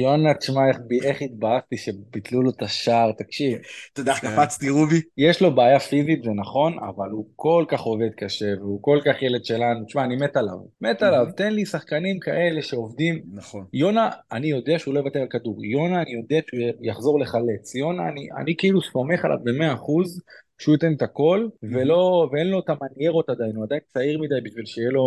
[0.00, 3.58] יונה, תשמע, איך איך התבאסתי שביטלו לו את השער, תקשיב.
[3.92, 4.36] אתה יודע איך כן.
[4.36, 5.00] קפצתי, רובי?
[5.18, 9.22] יש לו בעיה פיזית, זה נכון, אבל הוא כל כך עובד קשה, והוא כל כך
[9.22, 9.84] ילד שלנו.
[9.84, 10.58] תשמע, אני מת עליו.
[10.80, 13.22] מת עליו, תן לי שחקנים כאלה שעובדים.
[13.32, 13.64] נכון.
[13.72, 15.64] יונה, אני יודע שהוא לא יוותר על כדור.
[15.64, 17.74] יונה, אני יודע שהוא יחזור לחלץ.
[17.74, 20.20] יונה, אני, אני כאילו סומך עליו במאה אחוז,
[20.62, 24.66] שהוא ייתן את הכל, ולא, ואין לו את המניירות עדיין, הוא עדיין צעיר מדי בשביל
[24.66, 25.02] שיהיה לו,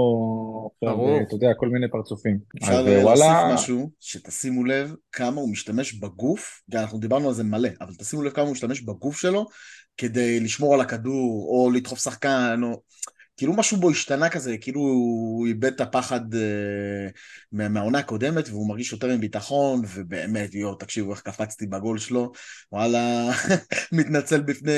[0.81, 1.19] ברור.
[1.21, 2.39] אתה יודע, כל מיני פרצופים.
[2.61, 7.43] אפשר אז להוסיף וואלה, משהו, שתשימו לב כמה הוא משתמש בגוף, אנחנו דיברנו על זה
[7.43, 9.45] מלא, אבל תשימו לב כמה הוא משתמש בגוף שלו
[9.97, 12.81] כדי לשמור על הכדור, או לדחוף שחקן, או...
[13.37, 16.39] כאילו משהו בו השתנה כזה, כאילו הוא איבד את הפחד אה,
[17.51, 22.31] מה- מהעונה הקודמת, והוא מרגיש יותר עם ביטחון, ובאמת, יואו, תקשיבו איך קפצתי בגול שלו,
[22.71, 23.31] וואלה,
[23.91, 24.71] מתנצל בפני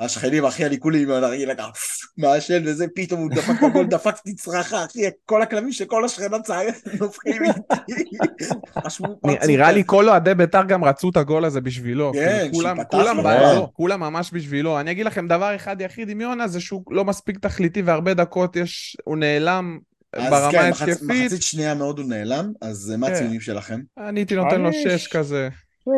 [0.00, 1.70] השכנים, אחי, אני כולי עם הנרגילה ככה,
[2.18, 6.36] מעשן וזה, פתאום הוא דפק בגול, דפקתי צרחה, אחי, כל הכלבים של כל השכנה
[7.00, 8.04] נופחים איתי.
[9.46, 9.82] נראה לי.
[9.86, 12.12] כל אוהדי בית"ר גם רצו את הגול הזה בשבילו.
[12.14, 13.58] כן, כאילו, כולם, שפתח כולם לו, כן.
[13.72, 14.80] כולם ממש בשבילו.
[14.80, 18.56] אני אגיד לכם דבר אחד יחיד עם יונה, זה שהוא לא מספיק תכליתי והרבה דקות
[18.56, 19.78] יש, הוא נעלם
[20.12, 21.08] אז ברמה כן, מחצ- ההתקפית.
[21.24, 23.12] מחצית שנייה מאוד הוא נעלם, אז אה, מה כן.
[23.12, 23.80] הציונים שלכם?
[23.98, 25.48] אני הייתי נותן לו שש כזה.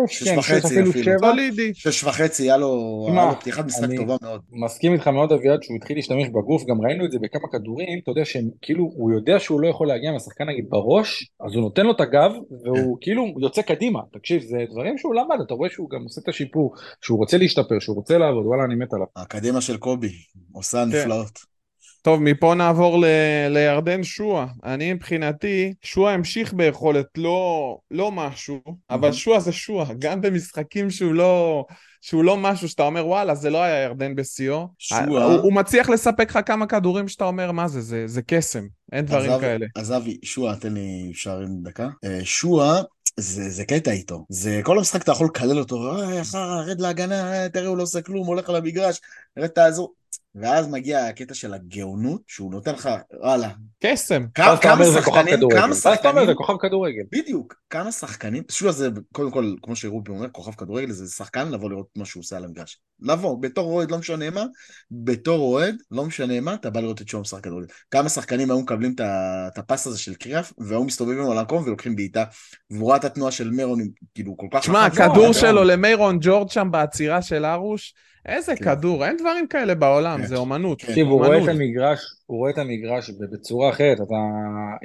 [0.06, 1.18] שש, שש כן, וחצי אפילו.
[1.18, 1.74] סולידי.
[1.74, 4.40] שש וחצי, היה לו פתיחת משחק טובה מאוד.
[4.52, 8.10] מסכים איתך מאוד אביעד שהוא התחיל להשתמש בגוף, גם ראינו את זה בכמה כדורים, אתה
[8.10, 11.86] יודע שהם כאילו, הוא יודע שהוא לא יכול להגיע מהשחקן נגיד בראש, אז הוא נותן
[11.86, 12.32] לו את הגב,
[12.64, 13.00] והוא כן.
[13.00, 16.74] כאילו יוצא קדימה, תקשיב, זה דברים שהוא למד, אתה רואה שהוא גם עושה את השיפור,
[17.00, 19.06] שהוא רוצה להשתפר, שהוא רוצה לעבוד, וואלה אני מת עליו.
[19.16, 20.12] האקדמיה של קובי,
[20.52, 20.98] עושה כן.
[20.98, 21.57] נפלאות.
[22.02, 23.04] טוב, מפה נעבור ל...
[23.48, 24.46] לירדן שועה.
[24.64, 31.12] אני מבחינתי, שועה המשיך ביכולת לא, לא משהו, אבל שועה זה שועה, גם במשחקים שהוא
[31.14, 31.64] לא,
[32.00, 34.66] שהוא לא משהו שאתה אומר, וואלה, זה לא היה ירדן בשיאו.
[34.78, 38.66] שועה- הוא, הוא מצליח לספק לך כמה כדורים שאתה אומר, מה זה, זה, זה קסם,
[38.92, 39.66] אין דברים עזב- כאלה.
[39.76, 41.88] אז אבי, שועה, תן לי אפשר עם דקה.
[42.04, 42.80] אה, שועה,
[43.16, 44.24] זה, זה קטע איתו.
[44.28, 47.82] זה כל המשחק אתה יכול לקלל אותו, אה, חרא, רד להגנה, אה, תראה הוא לא
[47.82, 49.00] עושה כלום, הולך על המגרש,
[49.38, 49.92] רד תעזור.
[50.40, 52.88] ואז מגיע הקטע של הגאונות, שהוא נותן לך,
[53.20, 53.50] וואלה,
[53.82, 54.26] קסם.
[54.34, 57.02] כמה שחקנים, כמה ואז אתה אומר שחקנים, זה כוכב כדורגל.
[57.12, 61.70] בדיוק, כמה שחקנים, שועה זה, קודם כל, כמו שרובי אומר, כוכב כדורגל, זה שחקן לבוא
[61.70, 62.80] לראות מה שהוא עושה על המגרש.
[63.00, 64.44] לבוא, בתור אוהד, לא משנה מה,
[64.90, 67.66] בתור אוהד, לא משנה מה, אתה בא לראות את שועה משחק כדורגל.
[67.90, 72.24] כמה שחקנים היו מקבלים את הפס הזה של קריאף, והיו מסתובבים על המקום ולוקחים בעיטה,
[72.70, 73.78] והוא ראה את התנועה של מרון,
[74.14, 74.60] כאילו, כל כך...
[74.60, 74.84] תשמע.
[74.84, 77.94] הכדור לא, שלו למיירון ג'ורג' שם בעצירה של ארוש,
[78.28, 78.64] איזה כן.
[78.64, 80.26] כדור, אין דברים כאלה בעולם, כן.
[80.26, 80.80] זה אומנות.
[80.80, 80.86] כן.
[80.86, 81.44] תקשיב, הוא רואה.
[81.44, 84.14] את המגרש, הוא רואה את המגרש בצורה אחרת, אתה,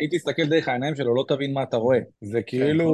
[0.01, 2.93] אם תסתכל דרך העיניים שלו לא תבין מה אתה רואה, זה כאילו, נכון.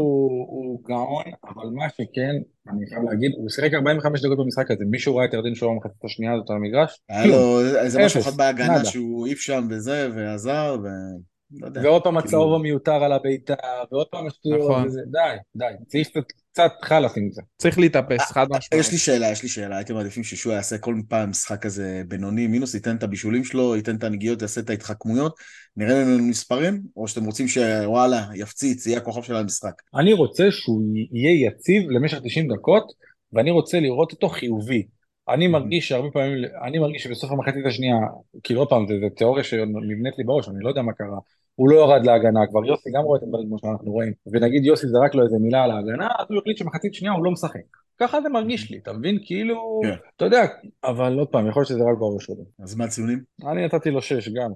[0.49, 2.35] הוא גאון, אבל מה שכן,
[2.69, 6.05] אני חייב להגיד, הוא שיחק 45 דקות במשחק הזה, מישהו ראה את ירדן שואה במחצית
[6.05, 6.99] השנייה הזאת על המגרש?
[7.09, 8.85] היה לו איזה משהו אחד בהגנה.
[8.85, 10.87] שהוא העיף שם וזה, ועזר, ו...
[11.51, 11.81] לא יודע.
[11.83, 13.53] ועוד פעם כאילו- הצהוב המיותר על הביתה,
[13.91, 14.87] ועוד פעם השטויות, נכון.
[14.87, 16.09] וזה, די, די, צריך
[16.51, 17.41] קצת, חלאס עם זה.
[17.57, 18.85] צריך להתאפס, חד משמעית.
[18.85, 22.47] יש לי שאלה, יש לי שאלה, הייתם מעדיפים ששועה יעשה כל פעם משחק כזה בינוני
[22.47, 25.35] מינוס, ייתן את הבישולים שלו, ייתן את הנגיעות, יעשה את ההתחכמויות,
[25.77, 29.81] נראה ממנו מספרים, או שאתם רוצים שוואלה, יפציץ, יהיה הכוכב של המשחק.
[29.95, 30.81] אני רוצה שהוא
[31.11, 32.83] יהיה יציב למשך 90 דקות,
[33.33, 34.83] ואני רוצה לראות אותו חיובי.
[35.29, 37.95] אני מרגיש שהרבה פעמים, אני מרגיש שבסוף המחצית השנייה,
[38.43, 41.17] כאילו עוד פעם, זה, זה תיאוריה שנבנית לי בראש, אני לא יודע מה קרה.
[41.59, 44.87] הוא לא ירד להגנה, כבר יוסי גם רואה את הדברים כמו שאנחנו רואים, ונגיד יוסי
[44.87, 47.59] זרק לו איזה מילה על ההגנה, אז הוא החליט שמחצית שנייה הוא לא משחק.
[47.99, 49.17] ככה זה מרגיש לי, אתה מבין?
[49.25, 49.93] כאילו, כן.
[50.17, 50.41] אתה יודע,
[50.83, 52.43] אבל עוד פעם, יכול להיות שזה רק בראש שלו.
[52.63, 53.19] אז מה הציונים?
[53.51, 54.51] אני נתתי לו שש גם.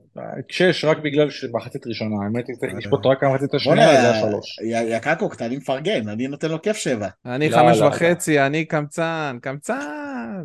[0.49, 4.59] שש רק בגלל שמחצית ראשונה, האמת היא צריך לשפוט רק המחצית השנייה, זה היה שלוש.
[4.59, 7.07] יא- יא קקוק, אני מפרגן, אני נותן לו כיף שבע.
[7.25, 10.43] אני לא, חמש לא, וחצי, אני קמצן, קמצן.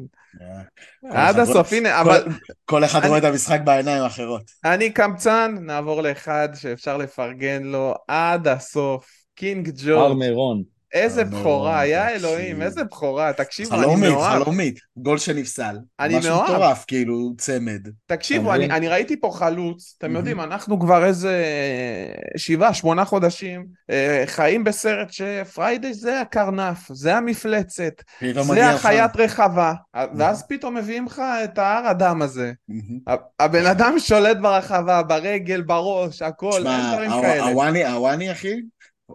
[1.01, 2.25] כל עד אחד הסוף, הנה, אבל
[2.65, 4.43] כל אחד רואה את המשחק בעיניים האחרות.
[4.65, 9.19] אני קמצן, נעבור לאחד שאפשר לפרגן לו עד הסוף.
[9.35, 10.78] קינג הר ג'ורג', מירון.
[10.93, 12.09] איזה אה, בכורה, יא.
[12.09, 14.43] אלוהים, איזה בכורה, תקשיבו, אני חלומית, מאוהב.
[14.43, 15.79] חלומית, גול שנפסל.
[16.01, 16.51] אני משהו מאוהב.
[16.51, 17.89] מטורף, כאילו, צמד.
[18.07, 20.17] תקשיבו, אני, ראיתי פה חלוץ, אתם.
[20.17, 21.45] יודעים, אנחנו כבר איזה
[22.37, 28.03] שבעה, שמונה חודשים אה, חיים בסרט שפריידי זה הקרנף, זה המפלצת,
[28.41, 29.73] זה החיית רחבה,
[30.15, 32.53] ואז פתאום מביאים לך את ההר הדם הזה.
[33.41, 37.45] הבן אדם שולט ברחבה, ברגל, בראש, הכל, אין דברים כאלה.
[37.45, 38.55] הוואני, הוואני, אחי,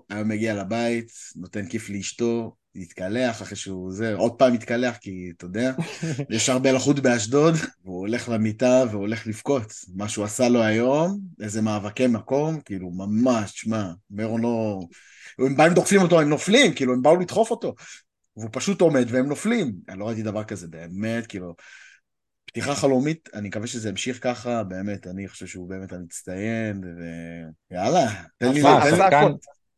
[0.09, 5.45] היה מגיע לבית, נותן כיף לאשתו, להתקלח אחרי שהוא זה, עוד פעם מתקלח, כי אתה
[5.45, 5.71] יודע,
[6.29, 7.53] יש הרבה לחות באשדוד,
[7.83, 9.73] והוא הולך למיטה והולך לבכות.
[9.95, 14.79] מה שהוא עשה לו היום, איזה מאבקי מקום, כאילו, ממש, שמע, מרון לא...
[15.39, 17.75] הם באים דוחפים אותו, הם נופלים, כאילו, הם באו לדחוף אותו.
[18.37, 19.73] והוא פשוט עומד והם נופלים.
[19.89, 21.55] אני לא ראיתי דבר כזה, באמת, כאילו...
[22.45, 26.83] פתיחה חלומית, אני מקווה שזה ימשיך ככה, באמת, אני חושב שהוא באמת המצטיין,
[27.71, 29.33] ויאללה, תן לי, עשה- תן לי,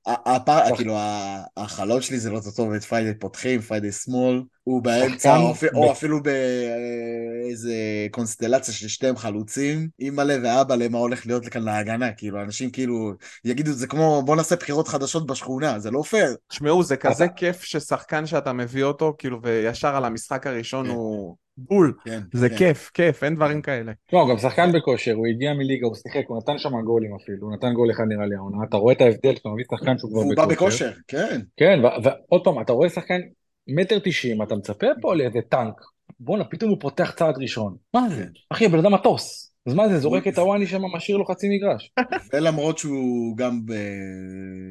[0.07, 5.17] הפער, כאילו, ה- החלום שלי זה לא טוב את פיידי פותחים, פיידי שמאל, הוא באמצע,
[5.17, 7.73] שחקן או אפילו- ב- או אפילו באיזה
[8.11, 13.13] קונסטלציה של שתיהם חלוצים, אימא'לה ואבא'לה, מה הולך להיות כאן להגנה, כאילו, אנשים כאילו,
[13.45, 16.35] יגידו, זה כמו, בוא נעשה בחירות חדשות בשכונה, זה לא פייר.
[16.47, 20.91] תשמעו, זה כזה כיף ששחקן שאתה מביא אותו, כאילו, וישר על המשחק הראשון כן.
[20.91, 21.35] הוא...
[21.57, 21.93] בול.
[22.05, 22.55] כן, זה כן.
[22.57, 23.91] כיף, כיף, אין דברים כאלה.
[24.13, 27.47] לא, הוא גם שחקן בכושר, הוא הגיע מליגה, הוא שיחק, הוא נתן שם גולים אפילו,
[27.47, 30.11] הוא נתן גול אחד נראה לי העונה, אתה רואה את ההבדל, כשאתה מביא שחקן שהוא
[30.11, 30.45] כבר בכושר.
[30.45, 31.41] בא בכושר, כן.
[31.57, 33.21] כן, ועוד פעם, אתה רואה שחקן
[33.67, 35.73] מטר תשעים, אתה מצפה פה לאיזה טנק,
[36.19, 37.75] בואנה, פתאום הוא פותח צעד ראשון.
[37.93, 38.25] מה זה?
[38.49, 39.44] אחי, הבן אדם מטוס.
[39.67, 41.91] אז מה זה, זורק את הוואני שם, משאיר לו חצי מגרש.
[42.33, 43.73] ולמרות שהוא גם ב...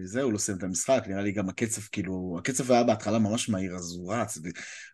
[0.05, 3.49] זה, הוא לא סיים את המשחק, נראה לי גם הקצב, כאילו, הקצב היה בהתחלה ממש
[3.49, 4.49] מהיר, אז הוא רץ, ו...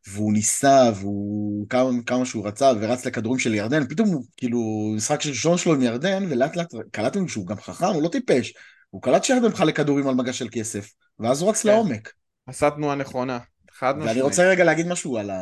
[0.08, 5.26] והוא ניסה, והוא כמה, כמה שהוא רצה, ורץ לכדורים של ירדן, פתאום הוא, כאילו, משחק
[5.26, 8.54] ראשון שלו עם ירדן, ולאט לאט קלטנו שהוא גם חכם, הוא לא טיפש,
[8.90, 11.68] הוא קלט שירדן מחלק כדורים על מגש של כסף, ואז הוא רץ כן.
[11.68, 12.12] לעומק.
[12.46, 13.38] עשה תנועה נכונה.
[13.72, 14.08] חד משמעית.
[14.08, 15.38] ואני רוצה רגע להגיד משהו על, ה...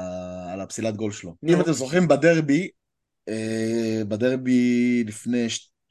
[0.52, 1.34] על הפסילת גול שלו.
[1.48, 2.68] אם אתם זוכרים בדרבי,
[4.08, 5.48] בדרבי לפני.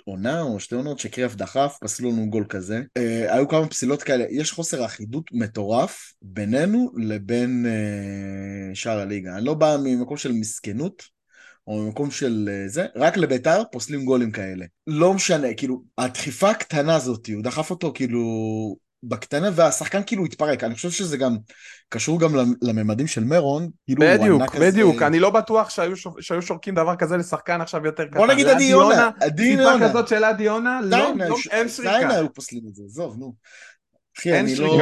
[0.08, 2.82] עונה או שתי עונות שקריאף דחף, פסלו לנו גול כזה.
[2.98, 9.38] אה, היו כמה פסילות כאלה, יש חוסר אחידות מטורף בינינו לבין אה, שאר הליגה.
[9.38, 11.04] אני לא בא ממקום של מסכנות,
[11.68, 14.66] או ממקום של אה, זה, רק לביתר פוסלים גולים כאלה.
[14.88, 18.22] לא משנה, כאילו, הדחיפה הקטנה הזאת, הוא דחף אותו כאילו
[19.04, 20.64] בקטנה, והשחקן כאילו התפרק.
[20.64, 21.38] אני חושב שזה גם
[21.90, 22.30] קשור גם
[22.62, 23.70] לממדים של מרון.
[23.86, 27.18] כאילו, הוא בדיוק, ענק כזה- בדיוק, אני לא בטוח שהיו שור- שהיו שורקים דבר כזה
[27.18, 28.18] לשחקן עכשיו יותר קטן.
[28.18, 29.90] בוא נגיד עדי יונה, עדי טיפה יונה.
[29.90, 32.10] כזאת של עדי יונה, לא, לא, ש- אין שריקה.
[32.10, 33.34] היו פוסלים את זה, עזוב, נו.
[34.20, 34.80] אחי, אני לא...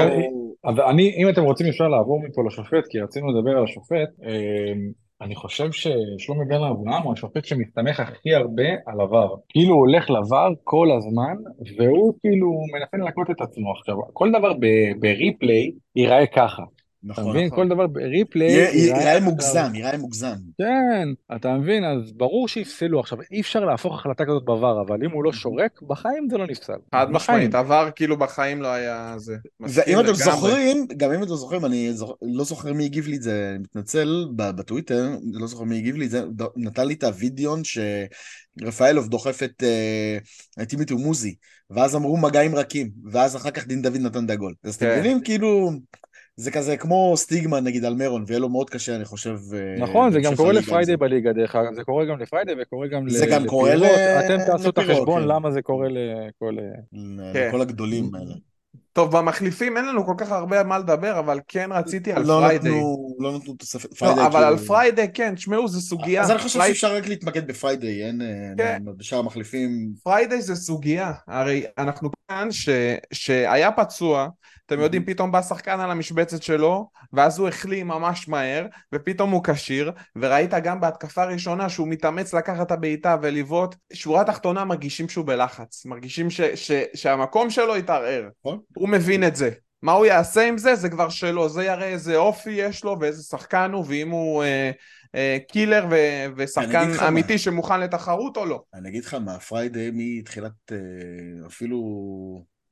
[0.89, 4.73] אני, אם אתם רוצים אפשר לעבור מפה לשופט, כי רצינו לדבר על השופט, אה,
[5.21, 9.35] אני חושב ששלומי בן אברהם הוא השופט שמסתמך הכי הרבה על עבר.
[9.49, 11.35] כאילו הוא הולך לבר כל הזמן,
[11.77, 13.95] והוא כאילו מנסה לנקות את עצמו עכשיו.
[14.13, 14.53] כל דבר
[14.99, 16.63] בריפליי ייראה ככה.
[17.11, 17.45] אתה נכון, מבין?
[17.47, 17.69] נכון.
[17.69, 17.85] כל דבר
[18.73, 20.35] ייראה עכשיו- מוגזם, ייראה מוגזם.
[20.57, 21.83] כן, אתה מבין?
[21.83, 22.99] אז ברור שיפסלו.
[22.99, 26.47] עכשיו, אי אפשר להפוך החלטה כזאת בעבר, אבל אם הוא לא שורק, בחיים זה לא
[26.47, 26.73] נפסל.
[26.95, 27.37] חד בחיים.
[27.37, 29.35] משמעית, עבר כאילו בחיים לא היה זה.
[29.59, 30.13] ואם אתם.
[30.13, 33.63] זוכרים, גם אם אתם זוכרים, אני זוכ- לא זוכר מי הגיב לי את זה, אני
[33.63, 36.23] מתנצל, ב- בטוויטר, לא זוכר מי הגיב לי את זה,
[36.55, 37.61] נתן לי את הווידאו
[38.61, 40.17] שרפאלוב דוחף את אה,
[40.63, 41.35] את טימיטו מוזי,
[41.69, 44.53] ואז אמרו מגעים רכים, ואז אחר כך דין דוד נתן את הגול.
[44.63, 44.99] אז אתם כן.
[44.99, 45.71] מבינים, כאילו,
[46.37, 49.37] זה כזה כמו סטיגמה נגיד על מרון, ויהיה לו מאוד קשה, אני חושב.
[49.53, 50.97] אה, נכון, זה גם קורה לפריידי.
[50.97, 53.97] בליגה דרך אגב, זה קורה גם לפריידי וקורה גם זה ל- גם קורה לפירות.
[53.97, 55.27] ל- אתם תעשו את לפירות, החשבון כן.
[55.27, 56.55] למה זה קורה לכל...
[57.33, 57.47] כן.
[57.47, 58.33] לכל הגדולים האלה.
[58.95, 62.69] טוב, במחליפים אין לנו כל כך הרבה מה לדבר, אבל כן רציתי על לא פריידי.
[62.69, 66.21] נתנו, לא נתנו תוספת, פריידי לא, אבל כאילו- על פריידי, כן, תשמעו, זו סוגיה.
[66.21, 68.27] אז אני חושב פריידי- שאפשר רק להתמקד בפריידיי, אין אה,
[68.57, 68.83] כן.
[68.97, 69.89] בשאר המחליפים.
[70.03, 72.69] פריידי זה סוגיה, הרי אנחנו כאן ש,
[73.13, 74.27] שהיה פצוע,
[74.65, 79.41] אתם יודעים, פתאום בא שחקן על המשבצת שלו, ואז הוא החלים ממש מהר, ופתאום הוא
[79.43, 85.25] כשיר, וראית גם בהתקפה הראשונה שהוא מתאמץ לקחת את הבעיטה ולבעוט, שורה תחתונה מרגישים שהוא
[85.25, 88.59] בלחץ, מרגישים ש, ש, שהמקום שלו התערער, נכון.
[88.85, 89.49] הוא מבין את זה.
[89.81, 93.23] מה הוא יעשה עם זה, זה כבר שלו, זה יראה איזה אופי יש לו ואיזה
[93.23, 94.71] שחקן הוא, ואם הוא אה,
[95.15, 95.95] אה, קילר ו,
[96.37, 97.07] ושחקן לך מה.
[97.07, 98.63] אמיתי שמוכן לתחרות או לא.
[98.73, 100.77] אני אגיד לך מה, פריידיי מתחילת, אה,
[101.47, 101.77] אפילו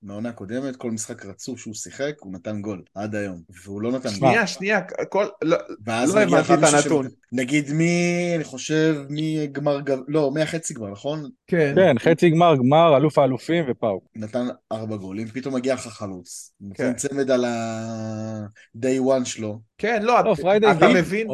[0.04, 3.42] מהעונה הקודמת, כל משחק רצוף שהוא שיחק, הוא נתן גול, עד היום.
[3.64, 4.16] והוא לא נתן גול.
[4.30, 5.26] שנייה, שנייה, כל...
[5.42, 6.82] לא, לא הבנתי את הנתון.
[6.82, 7.94] שנותן- נגיד מי,
[8.36, 11.30] אני חושב, מי גמר, גב- לא, מהחצי גמר, נכון?
[11.48, 11.74] כן.
[11.76, 14.02] כן, חצי גמר, גמר, אלוף האלופים ופאו.
[14.16, 16.54] נתן ארבע גולים, פתאום מגיע לך חלוץ.
[16.60, 16.66] כן.
[16.68, 19.60] נותן צמד על ה-day one שלו.
[19.78, 21.28] כן, לא, לא, פריידי אתה מבין?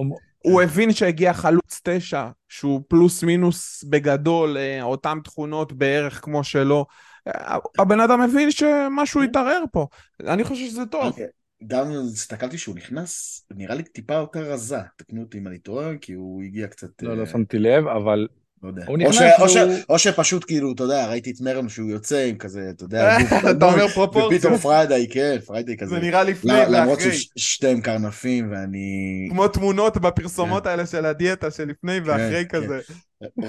[0.43, 6.85] הוא הבין שהגיע חלוץ תשע, שהוא פלוס מינוס בגדול, אה, אותן תכונות בערך כמו שלו.
[7.27, 9.87] אה, הבן אדם מבין שמשהו התערער פה.
[10.27, 11.03] אני חושב שזה טוב.
[11.05, 11.25] אוקיי.
[11.67, 16.13] גם הסתכלתי שהוא נכנס, נראה לי טיפה יותר רזה, תקנו אותי אם אני טועה, כי
[16.13, 16.87] הוא הגיע קצת...
[17.01, 18.27] לא, אה, לא שמתי לב, אבל
[18.63, 18.85] לא יודע.
[18.87, 19.57] או ש- או ש-
[19.89, 23.17] או שפשוט כאילו, אתה יודע, ראיתי את מרם שהוא יוצא עם כזה, אתה יודע,
[23.57, 24.33] אתה אומר פרופורציות.
[24.33, 25.89] ופתאום פריידיי, כן, פריידיי כזה.
[25.95, 27.13] זה נראה לפני לא- למרות ואחרי.
[27.37, 29.27] ששתיהם קרנפים ואני...
[29.31, 32.57] כמו תמונות בפרסומות האלה של הדיאטה שלפני ואחרי כן.
[32.57, 32.79] כזה.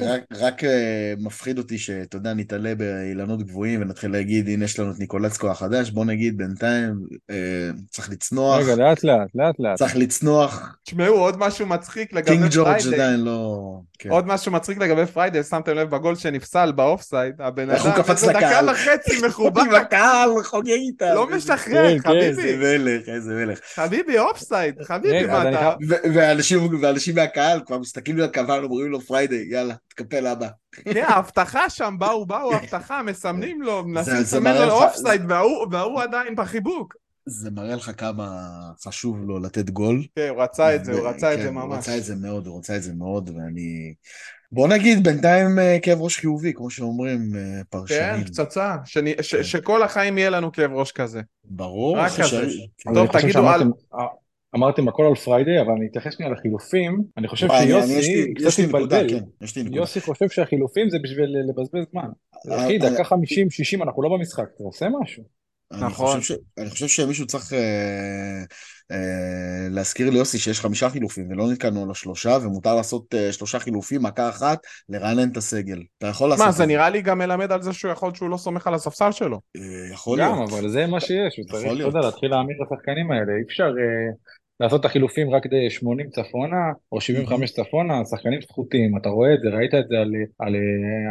[0.01, 4.91] רק, רק אה, מפחיד אותי שאתה יודע, נתלה באילנות גבוהים ונתחיל להגיד, הנה יש לנו
[4.91, 6.95] את ניקולצקו החדש, בוא נגיד בינתיים
[7.31, 7.37] אה,
[7.91, 9.79] צריך לצנוח, רגע, לאט לאט, לאט לאט.
[9.79, 12.95] צריך לצנוח, תשמעו, עוד משהו מצחיק לגבי קינג ג'ורג' פריידי.
[13.03, 13.81] עדיין לא...
[13.99, 14.11] כן.
[14.11, 18.11] עוד משהו מצחיק לגבי פריידי, שמתם לב בגול שנפסל באופסייד, הבן איך הוא אדם, קפץ
[18.11, 18.71] איזה דקה לקהל.
[18.71, 21.15] וחצי מחובר, עם הקהל, חוגג איתה.
[21.15, 23.59] לא איזה- משחרר, כן, כן, איזה חביבי, מלך, איזה מלך.
[23.75, 25.75] חביבי אופסייד, חביבי, מה אתה...
[26.15, 30.49] ואנשים, מהקהל כבר מסתכלים על הקהל, אומרים לו פריידיי, יאללה, תקפל אבא.
[30.73, 36.01] כן, ההבטחה שם, באו, באו, הבטחה, מסמנים לו, מנסים לסמן לו לך- אופסייד, וההוא וההוא
[36.03, 36.95] עדיין בחיבוק.
[37.27, 38.49] זה מראה לך כמה
[38.85, 40.05] חשוב לו לתת גול.
[40.17, 41.79] כן, הוא רצה את זה, הוא רצה את כן, זה הוא ממש.
[41.79, 43.95] רצה את זה מאוד, הוא רצה את זה מאוד, ואני...
[44.53, 48.25] בוא נגיד, בינתיים אה, כאב ראש חיובי, כמו שאומרים אה, כן, פרשנים.
[48.25, 49.43] פצצה, שאני- ש- כן.
[49.45, 51.21] שכל החיים יהיה לנו כאב ראש כזה.
[51.45, 51.99] ברור.
[51.99, 52.47] רק כזה.
[52.79, 52.95] כן.
[52.95, 53.43] טוב, תגידו,
[54.55, 59.09] אמרתם הכל על פריידי, אבל אני אתייחס שנייה לחילופים, אני חושב שיוסי קצת התבלבל.
[59.09, 59.25] כן.
[59.73, 62.09] יוסי חושב שהחילופים זה בשביל לבזבז זמן.
[62.51, 65.25] אה, אחי, אה, דקה 50-60 אנחנו לא במשחק, תעשה משהו.
[65.73, 66.21] אני נכון.
[66.59, 67.59] אני חושב שמישהו צריך אה,
[68.93, 74.03] אה, להזכיר ליוסי שיש חמישה חילופים ולא נתקענו על השלושה ומותר לעשות אה, שלושה חילופים,
[74.03, 74.59] מכה אחת,
[74.89, 75.83] לרענן את הסגל.
[75.99, 78.31] אתה יכול לעשות מה, את זה נראה לי גם מלמד על זה שהוא יכול שהוא
[78.31, 79.41] לא סומך על הספסל שלו.
[79.57, 80.51] אה, יכול גם, להיות.
[80.51, 81.95] אבל זה מה שיש, הוא יכול צריך, אתה להיות.
[81.95, 84.13] יודע, להתחיל להאמין לשחקנים האלה, אי אפשר אה,
[84.61, 86.57] לעשות את החילופים רק כדי 80 צפונה,
[86.93, 90.55] או 75 צפונה, השחקנים סחוטים, אתה רואה את זה, ראית את זה על, על,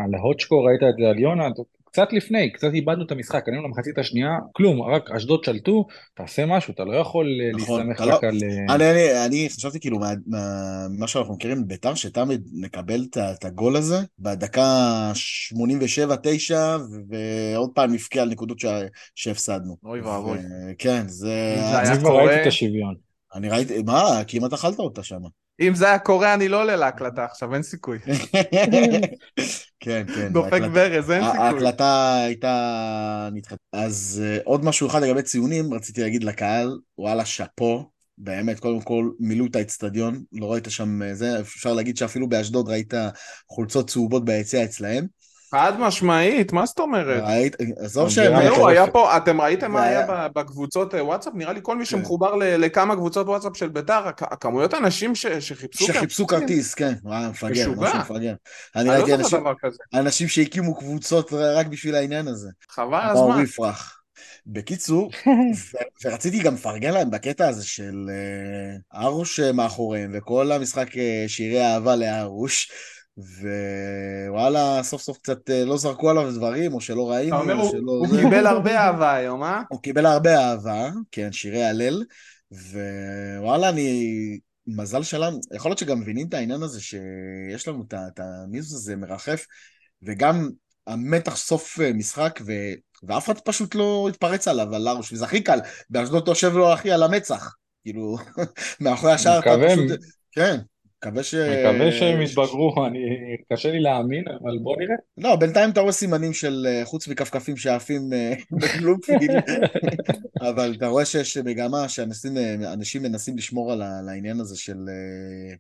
[0.06, 1.48] על הוטשקו, ראית את זה על יונה,
[1.92, 6.74] קצת לפני, קצת איבדנו את המשחק, עלינו למחצית השנייה, כלום, רק אשדוד שלטו, תעשה משהו,
[6.74, 8.38] אתה לא יכול אה, נכון, להסתמך רק לא- על...
[8.44, 13.46] אה, אני, אני, אני חשבתי כאילו מה- מה- מה שאנחנו מכירים בביתר, שתמיד נקבל את
[13.46, 15.12] הגול הזה בדקה
[15.54, 16.54] 87-9
[17.10, 18.82] ועוד פעם נבכה על נקודות שה-
[19.16, 19.76] שהפסדנו.
[19.86, 20.38] אוי ואבוי.
[20.78, 21.56] כן, זה...
[21.58, 23.09] אם זה היה קורה- ראיתי את השוויון.
[23.36, 25.20] אני ראיתי, מה, כמעט אכלת אותה שם.
[25.62, 28.00] אם זה היה קורה, אני לא עולה להקלטה עכשיו, אין סיכוי.
[29.80, 30.34] כן, כן.
[30.34, 31.40] דופק ברז, אין סיכוי.
[31.40, 33.58] ההקלטה הייתה נדחת.
[33.74, 37.90] אז אה, עוד משהו אחד לגבי ציונים, רציתי להגיד לקהל, וואלה, שאפו.
[38.18, 42.70] באמת, קודם כל, מילאו את האצטדיון, לא ראית שם אה, זה, אפשר להגיד שאפילו באשדוד
[42.70, 42.94] ראית
[43.48, 45.06] חולצות צהובות ביציע אצלהם.
[45.52, 47.24] חד משמעית, מה זאת אומרת?
[47.28, 48.42] ראית, עזוב שהם...
[48.42, 48.70] זהו, מטורף.
[48.72, 51.34] היה פה, אתם ראיתם מה היה בקבוצות אה, וואטסאפ?
[51.36, 51.92] נראה לי כל מי כן.
[51.92, 57.28] שמחובר לכמה קבוצות וואטסאפ של ביתר, הכ- הכמויות אנשים ש- שחיפשו שחיפשו כרטיס, כן, וואי,
[57.30, 57.72] מפגר.
[57.78, 58.34] משהו מפגר.
[58.76, 59.14] אני לא ראיתי
[59.94, 62.50] אנשים- שהקימו קבוצות רק בשביל העניין הזה.
[62.72, 63.44] חבל על באו הזמן.
[63.44, 63.96] יפרח.
[64.48, 65.78] בקיצור, ו-
[66.10, 67.96] ורציתי גם לפרגן להם בקטע הזה של
[68.96, 72.72] ארוש אה, מאחוריהם, וכל המשחק אה, שירי אהבה לארוש,
[74.28, 77.92] ווואלה, סוף סוף קצת אה, לא זרקו עליו דברים, או שלא ראינו, או הוא שלא...
[77.92, 78.22] הוא זה.
[78.22, 79.62] קיבל הרבה אהבה היום, אה?
[79.70, 82.04] הוא קיבל הרבה אהבה, כן, שירי הלל,
[82.52, 84.40] ווואלה, אני...
[84.76, 89.46] מזל שלנו, יכול להיות שגם מבינים את העניין הזה שיש לנו את המיזוס הזה מרחף,
[90.04, 90.50] וגם
[90.88, 92.52] המתח סוף אה, משחק, ו...
[93.04, 96.74] ואף אחד פשוט לא התפרץ עליו, על ארוש, וזה הכי קל, באשדוד אתה יושב לו
[96.74, 98.18] אחי על המצח, כאילו,
[98.82, 100.00] מאחורי השער אתה פשוט...
[100.32, 100.60] כן,
[101.06, 101.36] מקווה ש...
[101.36, 103.00] מקווה שהם יתבגרו, אני...
[103.54, 104.96] קשה לי להאמין, אבל בוא נראה.
[105.18, 109.32] לא, בינתיים אתה רואה סימנים של, אה, חוץ מכפכפים שעפים אה, בבלומפיל,
[110.50, 114.78] אבל אתה רואה שיש מגמה שאנשים אה, אנשים מנסים לשמור על העניין הזה של,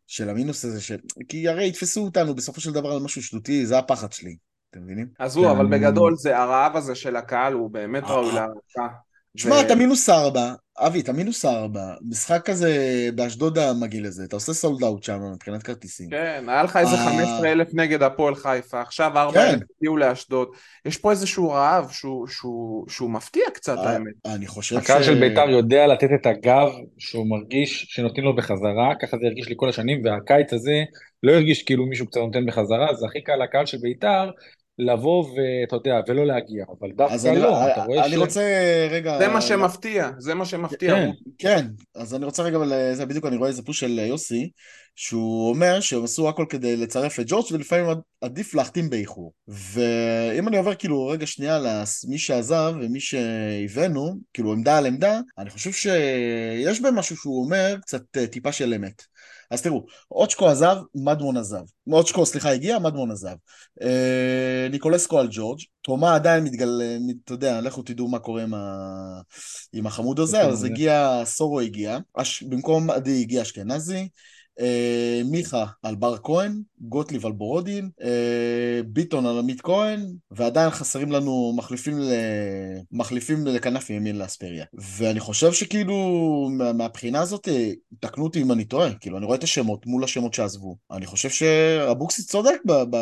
[0.07, 0.91] של המינוס הזה, ש...
[1.27, 4.35] כי הרי יתפסו אותנו בסופו של דבר על משהו שטותי, זה הפחד שלי,
[4.71, 5.07] אתם מבינים?
[5.19, 5.67] עזבו, אבל.
[5.67, 8.33] בגדול זה הרעב הזה של הקהל, הוא באמת ראוי.
[8.33, 8.95] להערכה.
[9.37, 12.73] תשמע, ו- אתה מינוס ארבע, אבי, אתה מינוס ארבע, משחק כזה
[13.15, 16.09] באשדוד המגעיל הזה, אתה עושה סולד אאוט שם מבחינת כרטיסים.
[16.09, 17.05] כן, היה לך איזה אה.
[17.09, 19.39] 15 אלף נגד הפועל חיפה, עכשיו 4 כן.
[19.49, 20.47] אלף הגיעו לאשדוד.
[20.85, 24.13] יש פה איזשהו רעב שהוא- שהוא שהוא מפתיע קצת, אה, האמת.
[24.25, 29.17] אני חושב הקהל של בית"ר יודע לתת את הגב שהוא מרגיש שנותנים לו בחזרה, ככה
[29.17, 30.83] זה הרגיש לי כל השנים, והקיץ הזה
[31.23, 34.29] לא הרגיש כאילו מישהו קצת נותן בחזרה, זה הכי קל לקהל של בית"ר
[34.79, 38.17] לבוא ואתה יודע, ולא להגיע, אבל אז דווקא אני, לא, אתה רואה אני ש...
[38.17, 38.41] רוצה
[38.91, 39.17] רגע...
[39.19, 40.95] זה מה שמפתיע, זה מה שמפתיע.
[40.95, 41.05] כן.
[41.05, 41.65] הוא- כן,
[41.95, 44.49] אז אני רוצה רגע, אבל זה בדיוק אני רואה איזה פוש של יוסי,
[44.95, 49.33] שהוא אומר שהם עשו הכל כדי לצרף את ג'ורג' ולפעמים עד- עדיף להחתים באיחור.
[49.47, 55.49] ואם אני עובר כאילו רגע שנייה למי שעזב ומי שהבאנו, כאילו עמדה על עמדה, אני
[55.49, 59.03] חושב שיש בהם משהו שהוא אומר קצת אה, טיפה של אמת.
[59.51, 61.63] אז תראו, אוצ'קו עזב, מדמון עזב.
[61.91, 63.35] אוצ'קו, סליחה, הגיע, מדמון עזב.
[63.81, 69.21] אה, ניקולסקו על ג'ורג', תומה עדיין מתגלה, אתה יודע, לכו תדעו מה קורה עם, ה...
[69.73, 70.63] עם החמוד הזה, אז.
[70.63, 72.43] הגיע, סורו הגיע, אש...
[72.43, 74.09] במקום עדי הגיע אשכנזי,
[74.59, 78.09] אה, מיכה על בר כהן, גוטליב על בורודין, אה,
[78.85, 79.99] ביטון על עמית כהן,
[80.31, 82.11] ועדיין חסרים לנו מחליפים, ל...
[82.91, 84.65] מחליפים לכנף ימין לאספריה.
[84.97, 85.95] ואני חושב שכאילו,
[86.51, 90.03] מה, מהבחינה הזאת, אה, תקנו אותי אם אני טועה, כאילו, אני רואה את השמות מול
[90.03, 90.77] השמות שעזבו.
[90.91, 92.71] אני חושב שאבוקסיס צודק ב...
[92.89, 92.97] ב...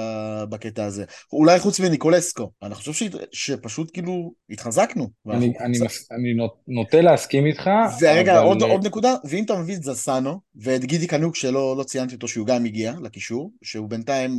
[0.49, 1.03] בקטע הזה.
[1.33, 2.51] אולי חוץ מניקולסקו.
[2.63, 3.03] אני חושב ש...
[3.31, 5.09] שפשוט כאילו התחזקנו.
[5.29, 7.69] אני, אני, מס- אני נות- נוטה להסכים איתך,
[8.01, 8.47] ורגע, אבל...
[8.47, 12.27] עוד, עוד נקודה, ואם אתה מביא את זסנו, ואת גידי קנוק שלא לא ציינתי אותו
[12.27, 14.31] שהוא גם הגיע לקישור, שהוא בינתיים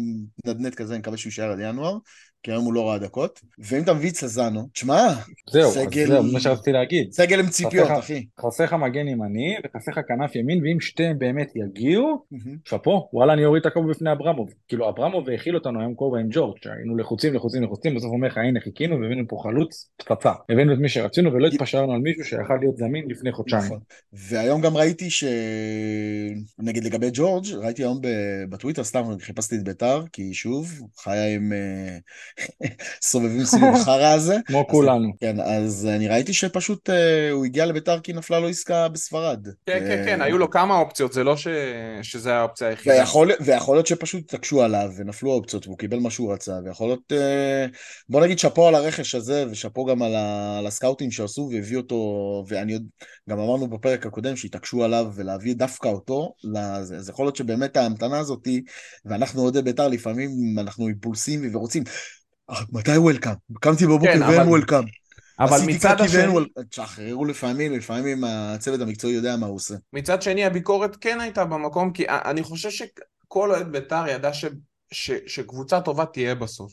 [0.46, 1.98] נדנד כזה, אני מקווה שהוא יישאר עד ינואר,
[2.42, 5.06] כי היום הוא לא ראה דקות, ואם אתה מביא את סזנו, תשמע,
[5.50, 7.12] זהו, סגל- זהו, מה שרציתי להגיד.
[7.12, 8.26] סגל עם ציפיות, אחי.
[8.40, 12.24] חסר לך מגן ימני וחסר לך כנף ימין, ואם שתיהם באמת יגיעו.
[12.64, 14.48] שאפו, וואלה אני אוריד את הכובע בפני אברמוב.
[14.68, 18.38] כאילו אברמוב האכיל אותנו היום כובע עם ג'ורג', שהיינו לחוצים לחוצים לחוצים, בסוף אומר לך
[18.38, 20.32] הנה חיכינו והבאנו פה חלוץ פצצה.
[20.50, 23.62] הבאנו את מי שרצינו ולא התפשרנו על מישהו שיכל להיות זמין לפני חודשיים.
[23.64, 23.78] נכון.
[24.12, 25.24] והיום גם ראיתי ש...
[26.58, 28.00] נגיד לגבי ג'ורג', ראיתי היום
[28.50, 31.98] בטוויטר, סתם חיפשתי את ביתר, כי שוב, חיה עם, אה,
[33.02, 34.36] סובבים סביב החרא הזה.
[34.46, 35.12] כמו כולנו.
[35.20, 39.46] כן, אז אני ראיתי שפשוט אה, הוא הגיע לביתר כי נפלה לו עסקה בספרד.
[39.66, 41.48] כן, כן, כן, היו לו כמה אופציות, זה לא ש...
[42.02, 42.94] שזה האופציה היחידה.
[43.40, 47.66] ויכול, להיות שפשוט התעקשו עליו ונפלו האופציות והוא קיבל מה שהוא רצה ויכול להיות אה,
[48.08, 52.82] בוא נגיד שאפו על הרכש הזה ושאפו גם על הסקאוטים שעשו והביא אותו ואני עוד
[53.28, 56.96] גם אמרנו בפרק הקודם שהתעקשו עליו ולהביא דווקא אותו לזה.
[56.96, 58.48] אז יכול להיות שבאמת ההמתנה הזאת
[59.04, 61.82] ואנחנו אוהדי בית"ר לפעמים אנחנו אימפולסיביים ורוצים
[62.50, 63.32] "אה, מתי וולקאם?
[63.60, 64.84] קמתי בבוקר כן, ואין אבל- וולקאם.
[65.40, 66.64] אבל מצד ואין השני.
[66.70, 69.74] תשחררו לפעמים, לפעמים הצוות המקצועי יודע מה הוא עושה.
[69.92, 74.44] מצד שני הביקורת כן הייתה במקום, כי אני חושב שכל אוהד בית"ר ידע ש...
[74.92, 75.10] ש...
[75.26, 76.72] שקבוצה טובה תהיה בסוף.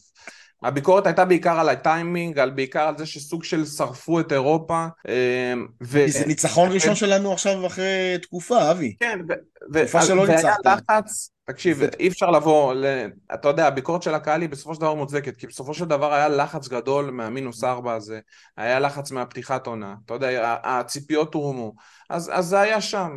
[0.66, 4.88] הביקורת הייתה בעיקר על הטיימינג, על בעיקר על זה שסוג של שרפו את אירופה.
[5.08, 6.06] אמ, ו...
[6.08, 8.96] זה ניצחון ראשון שלנו עכשיו אחרי תקופה, אבי.
[9.00, 9.34] כן, ו...
[9.80, 10.66] תקופה שלא והיה ניצחת.
[10.66, 12.86] לחץ, תקשיב, אי אפשר לבוא, ל...
[13.34, 16.30] אתה יודע, הביקורת של הקהל היא בסופו של דבר מוצדקת, כי בסופו של דבר היה
[16.30, 18.20] לחץ גדול מהמינוס ארבע הזה,
[18.58, 21.74] היה לחץ מהפתיחת עונה, אתה יודע, הציפיות הורמו,
[22.10, 23.12] אז, אז זה היה שם.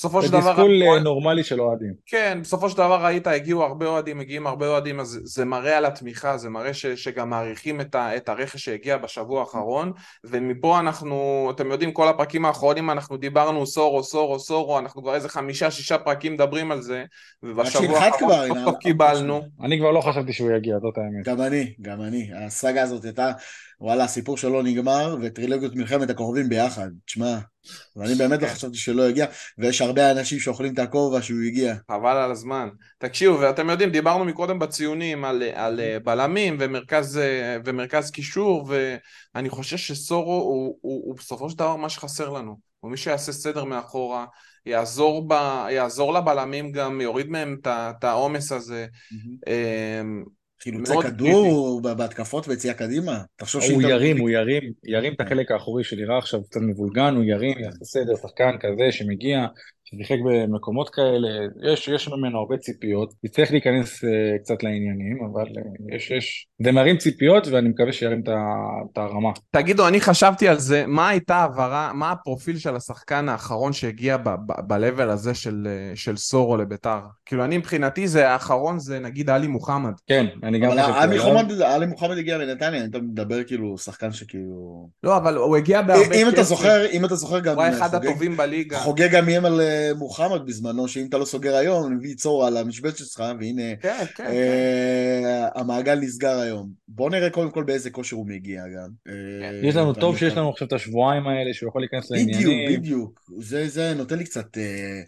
[0.00, 0.52] בסופו זה של דבר...
[0.52, 1.94] תסכול אה, נורמלי של אוהדים.
[2.06, 5.84] כן, בסופו של דבר ראית, הגיעו הרבה אוהדים, מגיעים הרבה אוהדים, אז זה מראה על
[5.84, 9.92] התמיכה, זה מראה ש, שגם מעריכים את, ה, את הרכש שהגיע בשבוע האחרון,
[10.24, 15.28] ומפה אנחנו, אתם יודעים, כל הפרקים האחרונים אנחנו דיברנו סורו, סורו, סורו, אנחנו כבר איזה
[15.28, 17.04] חמישה, שישה פרקים מדברים על זה,
[17.42, 19.42] ובשבוע האחרון סוף סוף קיבלנו.
[19.62, 21.26] אני כבר לא חשבתי שהוא יגיע, זאת האמת.
[21.38, 22.30] גם אני, גם אני.
[22.46, 23.30] הסאגה הזאת הייתה,
[23.80, 26.88] וואלה, הסיפור שלו נגמר, וטרילוגיות מלחמת הכוכבים ביחד.
[27.06, 27.38] תשמע,
[27.96, 29.26] ואני באמת לא חשבתי שלא יגיע,
[29.58, 31.74] ויש הרבה אנשים שאוכלים את הכובע שהוא הגיע.
[31.90, 32.68] חבל על הזמן.
[32.98, 38.70] תקשיבו, ואתם יודעים, דיברנו מקודם בציונים על, על אה, בלמים ומרכז, אה, ומרכז קישור,
[39.34, 42.58] ואני חושב שסורו הוא, הוא, הוא בסופו של דבר מה שחסר לנו.
[42.80, 44.26] הוא מי שיעשה סדר מאחורה,
[44.66, 45.32] יעזור, ב,
[45.70, 48.86] יעזור לבלמים גם, יוריד מהם את העומס הזה.
[49.46, 50.24] אמ,
[50.62, 53.20] חילוצי כדור בהתקפות ויציאה קדימה.
[53.36, 57.14] תחשוב הוא שאם אתה- ירים, הוא ירים, ירים את החלק האחורי שנראה עכשיו קצת מבולגן,
[57.16, 59.46] הוא ירים, יעשה סדר, שחקן כזה שמגיע,
[59.94, 61.28] ששיחק במקומות כאלה,
[61.72, 64.06] יש, יש ממנו הרבה ציפיות, יצטרך להיכנס uh,
[64.42, 68.22] קצת לעניינים, אבל uh, יש, יש, זה מרים ציפיות ואני מקווה שירים
[68.92, 69.28] את הרמה.
[69.50, 74.16] תגידו, אני חשבתי על זה, מה הייתה העברה, מה הפרופיל של השחקן האחרון שהגיע
[74.66, 76.98] ב-level הזה של, אה, של סורו לביתר?
[77.26, 79.92] כאילו, אני מבחינתי זה האחרון, זה נגיד עלי מוחמד.
[80.06, 81.16] כן, אני גם אבל חשבתי עלי.
[81.18, 84.88] מוחמד- עלי מוחמד הגיע לנתניה, אתה מדבר כאילו שחקן שכאילו...
[85.02, 86.42] לא, אבל הוא הגיע בהרבה אם אתה.
[86.42, 87.54] זוכר, אם אתה זוכר גם...
[87.54, 88.78] הוא היה אחד הטובים בליגה.
[88.78, 89.60] חוגג גם איים על
[89.96, 93.98] מוחמד בזמנו, שאם אתה לא סוגר היום, אני מביא צור על המשבצת שלך, והנה כן,
[93.98, 94.24] כן, כן.
[94.24, 96.70] אה, המעגל נסגר היום.
[96.88, 98.88] בוא נראה קודם כל באיזה כושר הוא מגיע גם.
[99.08, 102.80] אה, יש לנו טוב שיש לנו עכשיו את השבועיים האלה שהוא יכול להיכנס בדיוק, לעניינים.
[102.80, 103.20] בדיוק.
[103.38, 105.00] זה, זה נותן לי קצת אה,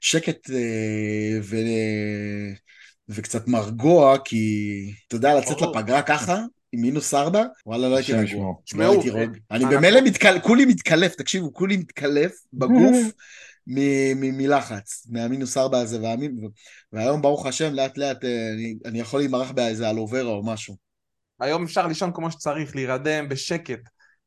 [0.00, 1.56] שקט אה, ו...
[3.08, 4.46] וקצת מרגוע, כי
[5.08, 5.76] אתה יודע, לצאת ברור.
[5.76, 8.46] לפגרה ככה, עם מינוס ארבע, וואלה, לא הייתי השם רגוע.
[8.46, 9.36] לא תשמעו, הייתי רגוע.
[9.50, 10.38] אני במילא מתקל...
[10.40, 12.96] כולי מתקלף, תקשיבו, כולי מתקלף בגוף
[13.66, 16.38] מ- מ- מלחץ, מהמינוס ארבע הזה, והמין...
[16.92, 20.76] והיום, ברוך השם, לאט לאט אה, אני, אני יכול להימרח באיזה אלוברה או משהו.
[21.40, 23.80] היום אפשר לישון כמו שצריך, להירדם בשקט,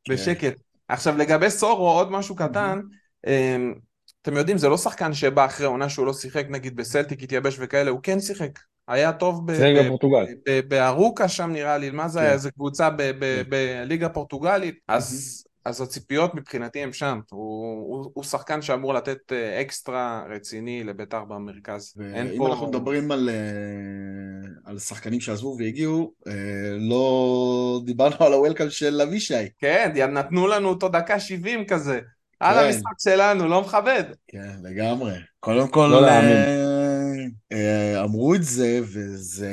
[0.04, 0.14] כן.
[0.14, 0.54] בשקט.
[0.88, 2.80] עכשיו לגבי סורו, עוד משהו קטן,
[3.26, 3.74] אמ,
[4.22, 7.90] אתם יודעים, זה לא שחקן שבא אחרי עונה שהוא לא שיחק, נגיד בסלטיק, התייבש וכאלה,
[7.90, 8.58] הוא כן שיחק.
[8.88, 9.46] היה טוב
[10.68, 12.24] בארוקה שם נראה לי, מה זה כן.
[12.24, 13.50] היה, איזה קבוצה ב- ב- כן.
[13.50, 19.60] בליגה פורטוגלית, אז אז הציפיות מבחינתי הם שם, הוא, הוא, הוא שחקן שאמור לתת אה,
[19.60, 21.94] אקסטרה רציני לביתר במרכז.
[22.14, 22.48] אין ואם פה...
[22.48, 26.32] אנחנו מדברים על, אה, על שחקנים שעזבו והגיעו, אה,
[26.78, 29.48] לא דיברנו על הוולקאם של אבישי.
[29.58, 32.00] כן, נתנו לנו אותו דקה 70 כזה.
[32.40, 32.64] על כן.
[32.64, 34.04] המשחק שלנו, לא מכבד.
[34.28, 35.12] כן, לגמרי.
[35.40, 36.77] קודם כל, לא להאמין.
[37.52, 39.52] אה, אמרו את זה, וזה...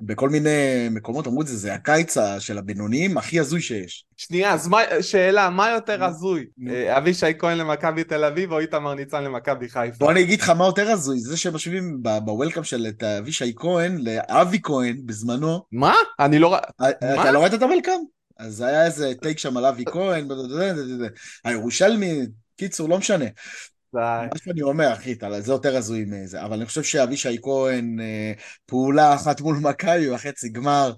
[0.00, 4.04] בכל מיני מקומות אמרו את זה, זה הקיץ של הבינוניים הכי הזוי שיש.
[4.16, 6.46] שנייה, אז מה, שאלה, מה יותר הזוי?
[6.68, 9.96] אה, אבישי כהן למכבי תל אביב או איתמר ניצן למכבי חיפה?
[9.98, 13.98] בוא אני אגיד לך מה יותר הזוי, זה שמשווים ב- בוולקאם של את אבישי כהן
[13.98, 15.62] לאבי כהן בזמנו.
[15.72, 15.94] מה?
[16.20, 16.56] אני לא...
[16.80, 18.00] אה, אתה לא ראית את הוולקאם?
[18.38, 20.28] אז היה איזה טייק שם על אבי כהן,
[21.44, 22.20] הירושלמי,
[22.56, 23.24] קיצור, לא משנה.
[23.92, 28.32] מה שאני אומר, אחי, זה יותר הזוי מזה, אבל אני חושב שאבישי כהן, אה,
[28.66, 30.92] פעולה אחת מול מכבי בחצי גמר,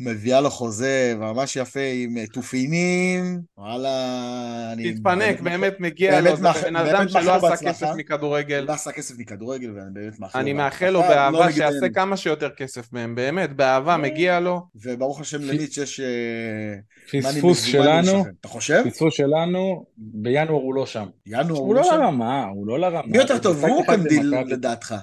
[0.00, 4.94] מביאה לו חוזה ממש יפה עם אה, תופינים, וואלה, אני...
[4.94, 7.66] תתפנק, באמת מגיע לו, זה בן אדם שלא עשה.
[7.68, 8.64] כסף מכדורגל.
[8.68, 10.42] לא עשה כסף מכדורגל, ואני באמת מאחל לו.
[10.42, 11.88] אני מאחל לו לא באהבה נגד שיעשה.
[11.88, 14.60] כמה שיותר כסף מהם, באמת, באהבה מגיע לו.
[14.74, 16.00] וברוך השם למיץ' יש...
[16.00, 18.24] אה, פספוס שלנו.
[18.40, 18.82] אתה חושב?
[18.86, 21.06] פספוס שלנו, בינואר הוא לא שם.
[21.26, 21.96] ינואר הוא הוא לא לא שם?
[21.96, 23.02] לרמה, הוא לא לרמה.
[23.06, 24.34] מי יותר הוא טוב, הוא או קנדיל.
[24.46, 24.94] לדעתך?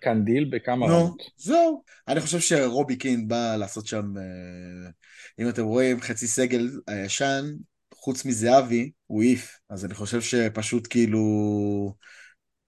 [0.00, 1.22] קנדיל בכמה נו, רמות.
[1.36, 1.82] זהו.
[2.08, 4.90] אני חושב שרובי קין בא לעשות שם, אה,
[5.38, 7.44] אם אתם רואים, חצי סגל הישן,
[7.94, 9.58] חוץ מזהבי, הוא העיף.
[9.70, 11.20] אז אני חושב שפשוט כאילו...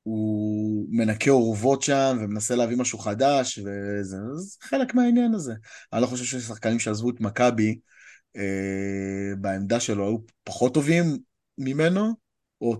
[0.07, 5.55] הוא מנקה אורוות שם ומנסה להביא משהו חדש, וזה זה חלק מהעניין הזה.
[5.93, 7.79] אני לא חושב ששחקנים שעזבו את מכבי
[8.37, 11.05] אה, בעמדה שלו היו פחות טובים
[11.59, 12.15] ממנו,
[12.61, 12.77] או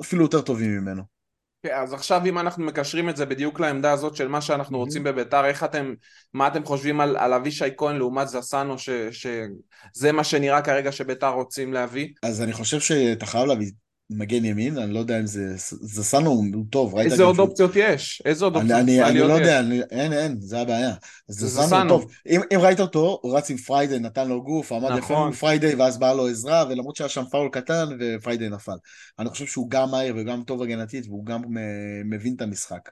[0.00, 1.17] אפילו יותר טובים ממנו.
[1.62, 4.80] כן, אז עכשיו אם אנחנו מקשרים את זה בדיוק לעמדה הזאת של מה שאנחנו Mhm.
[4.80, 5.94] רוצים בביתר, איך אתם,
[6.34, 11.28] מה אתם חושבים על, על אבישי כהן לעומת זסנו, ש, שזה מה שנראה כרגע שביתר
[11.28, 12.08] רוצים להביא?
[12.22, 13.70] אז אני חושב שאתה חייב להביא
[14.10, 15.52] מגן ימין, אני לא יודע אם זה...
[15.80, 18.22] זה סנו הוא טוב, ראית איזה עוד שהוא- אופציות יש?
[18.24, 19.32] איזה עוד אני, אופציות אני, אני ישראליות לא?
[19.34, 20.94] יודע, אני, אין, אין, זה הבעיה.
[21.28, 21.88] זסנו.
[21.88, 22.10] טוב.
[22.26, 25.24] אם, אם ראית אותו, הוא רץ עם פריידי, נתן לו גוף, עמד יפה נכון.
[25.26, 28.76] מול פריידי, ואז באה לו עזרה, ולמרות שהיה שם פאול קטן, ופריידי נפל.
[29.18, 31.62] אני חושב שהוא גם מהיר וגם טוב הגנתית, והוא גם אה,
[32.04, 32.88] מבין את המשחק.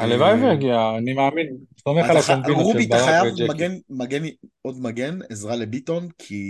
[0.00, 1.46] הלוואי אה, ויגיע, אני מאמין.
[1.84, 3.48] סומך על הקומבינות רובי, של אתה ברק חייב וג'קי.
[3.48, 4.22] מגן, מגן,
[4.62, 6.42] עוד מגן, עזרה לביטון, כי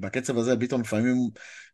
[0.00, 1.16] בקצב הזה ביטון לפעמים,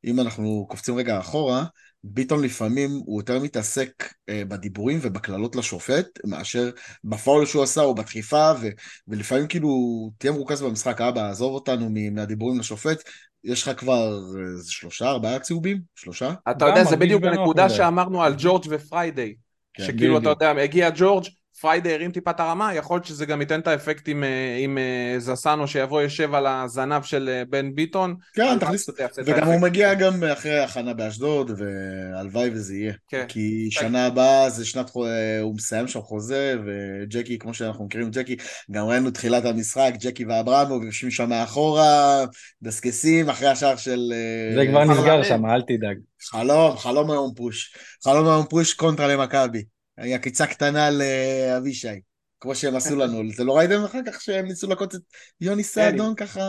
[0.04, 1.64] אם אנחנו קופצים רגע אחורה,
[2.04, 6.70] ביטון לפעמים הוא יותר מתעסק אה, בדיבורים ובקללות לשופט, מאשר
[7.04, 8.66] בפאול שהוא עשה או בדחיפה, ו,
[9.08, 9.70] ולפעמים כאילו,
[10.18, 13.02] תהיה מרוכז במשחק, אבא, עזוב אותנו מ- מהדיבורים לשופט,
[13.44, 14.18] יש לך כבר
[14.56, 15.80] איזה שלושה, ארבעה צהובים?
[15.94, 16.34] שלושה?
[16.50, 17.70] אתה יודע, זה בדיוק הנקודה.
[17.70, 19.34] שאמרנו על ג'ורג' ופריידיי.
[19.80, 20.28] שכאילו, אתה.
[20.28, 21.24] יודע, הגיע ג'ורג',
[21.60, 24.78] פריידי הרים טיפה את הרמה, יכול להיות שזה גם ייתן את האפקט עם, אה, עם
[24.78, 28.14] אה, זסנו שיבוא יושב על הזנב של אה, בן ביטון.
[28.34, 28.86] כן, תכניס,
[29.24, 29.60] וגם הוא.
[29.60, 32.92] מגיע גם אחרי הכנה באשדוד, והלוואי וזה יהיה.
[33.08, 33.24] כן.
[33.28, 35.06] כי שנה הבאה זה שנת, חו-
[35.40, 38.36] הוא מסיים שם חוזה, וג'קי, כמו שאנחנו מכירים ג'קי,
[38.70, 42.24] גם ראינו תחילת המשחק, ג'קי ואברמוב יושבים שם מאחורה,
[42.62, 44.12] דסקסים אחרי השער של...
[44.54, 44.84] זה כבר.
[44.84, 45.96] נסגר שם, אל תדאג.
[46.30, 47.74] חלום, חלום היום פוש.
[48.04, 49.75] חלום היום פוש קונטרה למכבי.
[49.98, 52.00] עקיצה קטנה לאבישי,
[52.40, 53.22] כמו שהם עשו לנו.
[53.34, 55.00] אתם לא ראיתם אחר כך שהם ניסו לקוץ את
[55.40, 56.40] יוני סעדון ככה?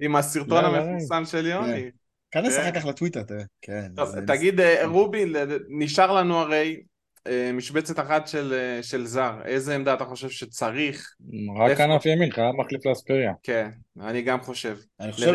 [0.00, 1.90] עם הסרטון לא, לא, המפורסם של יוני.
[2.30, 2.60] כנס כן.
[2.62, 3.44] אחר כך לטוויטר, תראה.
[3.62, 3.92] כן.
[4.26, 5.32] תגיד, אה, רובי,
[5.68, 6.82] נשאר לנו הרי
[7.26, 9.32] אה, משבצת אחת של, אה, של זר.
[9.44, 11.14] איזה עמדה אתה חושב שצריך?
[11.58, 11.76] רק?
[11.76, 13.32] כנף ימין, חייב מחליף לאספריה.
[13.42, 13.70] כן,
[14.00, 14.76] אני גם חושב.
[15.00, 15.32] אני חושב.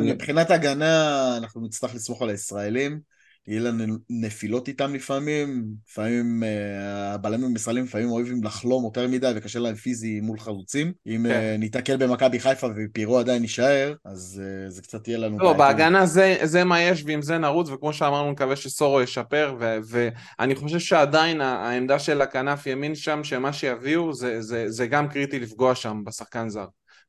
[0.00, 3.00] מבחינת הגנה אנחנו נצטרך לסמוך על הישראלים,
[3.48, 9.58] יהיה לנו נפילות איתם לפעמים, לפעמים אה, הבלמים הישראלים לפעמים אוהבים לחלום יותר מדי וקשה
[9.58, 10.92] להם פיזי מול חלוצים.
[11.06, 11.30] אם כן.
[11.30, 15.38] אה, ניתקל במכבי חיפה ופירו עדיין יישאר, אז אה, זה קצת יהיה לנו...
[15.38, 15.52] לא.
[15.52, 20.54] בהגנה זה, זה מה יש ועם זה נרוץ, וכמו שאמרנו, נקווה שסורו ישפר, ו- ואני
[20.54, 25.74] חושב שעדיין העמדה של הכנף ימין שם, שמה שיביאו, זה, זה, זה גם קריטי לפגוע
[25.74, 26.66] שם בשחקן זר.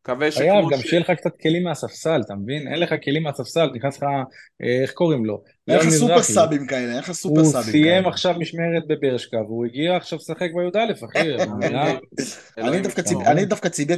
[0.07, 0.89] מקווה חייב, שכמו גם ש...
[0.89, 2.67] שיהיה לך קצת כלים מהספסל, אתה מבין?
[2.67, 4.03] אין לך כלים מהספסל, נכנס לך,
[4.63, 5.43] אה, איך קוראים לו?
[5.67, 6.21] אין לך super.
[6.21, 8.09] subים כאלה, אין לך סופר הוא subים סיים כאלה.
[8.09, 11.27] עכשיו משמרת בברשקה, והוא הגיע עכשיו לשחק בי"א, אחי.
[12.57, 13.01] אני דווקא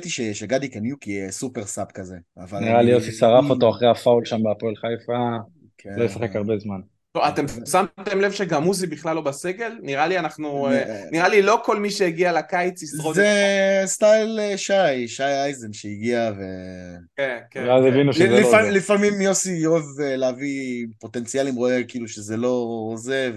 [0.09, 2.15] ש- שגדי קניוק יהיה super sub כזה.
[2.53, 5.37] נראה לי יוסי שרף אותו אחרי הפאול שם בהפועל חיפה,
[5.77, 5.89] כן.
[5.97, 6.98] לא ישחק הרבה זמן.
[7.15, 9.71] לא, אתם שמתם לב שגם עוזי בכלל לא בסגל?
[9.81, 10.67] נראה לי אנחנו...
[10.67, 13.15] אה, אה, נראה לי לא כל מי שהגיע לקיץ ישרוד...
[13.15, 13.27] זה
[13.85, 16.41] סטייל אה, שי, שי אייזן שהגיע ו...
[17.15, 17.67] כן, כן.
[17.67, 17.87] ואז כן.
[17.87, 18.77] הבינו שזה לא לפעמים, זה.
[18.77, 23.31] לפעמים יוסי אוהב להביא פוטנציאלים, רואה כאילו שזה לא זה.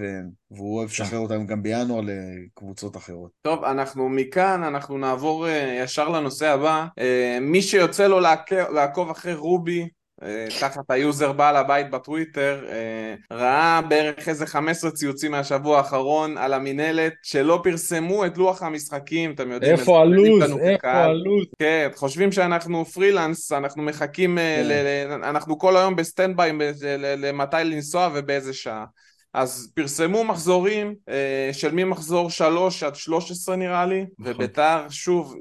[0.51, 3.31] והוא אוהב לשחרר אותם גם בינואר לקבוצות אחרות.
[3.43, 6.87] טוב, אנחנו מכאן, אנחנו נעבור אה, ישר לנושא הבא.
[7.41, 9.89] מי שיוצא לו לעק- לעקוב אחרי רובי,
[10.61, 17.13] תחת היוזר בעל הבית בטוויטר, אה, ראה בערך איזה 15 ציוצים מהשבוע האחרון על המינהלת
[17.23, 19.73] שלא פרסמו את לוח המשחקים, אתם יודעים...
[19.73, 20.43] איפה הלו"ז?
[20.43, 20.91] איפה.
[20.91, 21.47] הלו"ז?
[21.59, 24.63] כן, חושבים שאנחנו פרילנס, אנחנו מחכים, אה,
[25.09, 25.23] כן.
[25.23, 28.85] אנחנו כל היום ב stand by ל- ל- למתי לנסוע ובאיזה שעה.
[29.35, 34.35] אז פרסמו מחזורים אה, של ממחזור 3 עד 13 נראה לי, נכון.
[34.35, 35.35] וביתר שוב,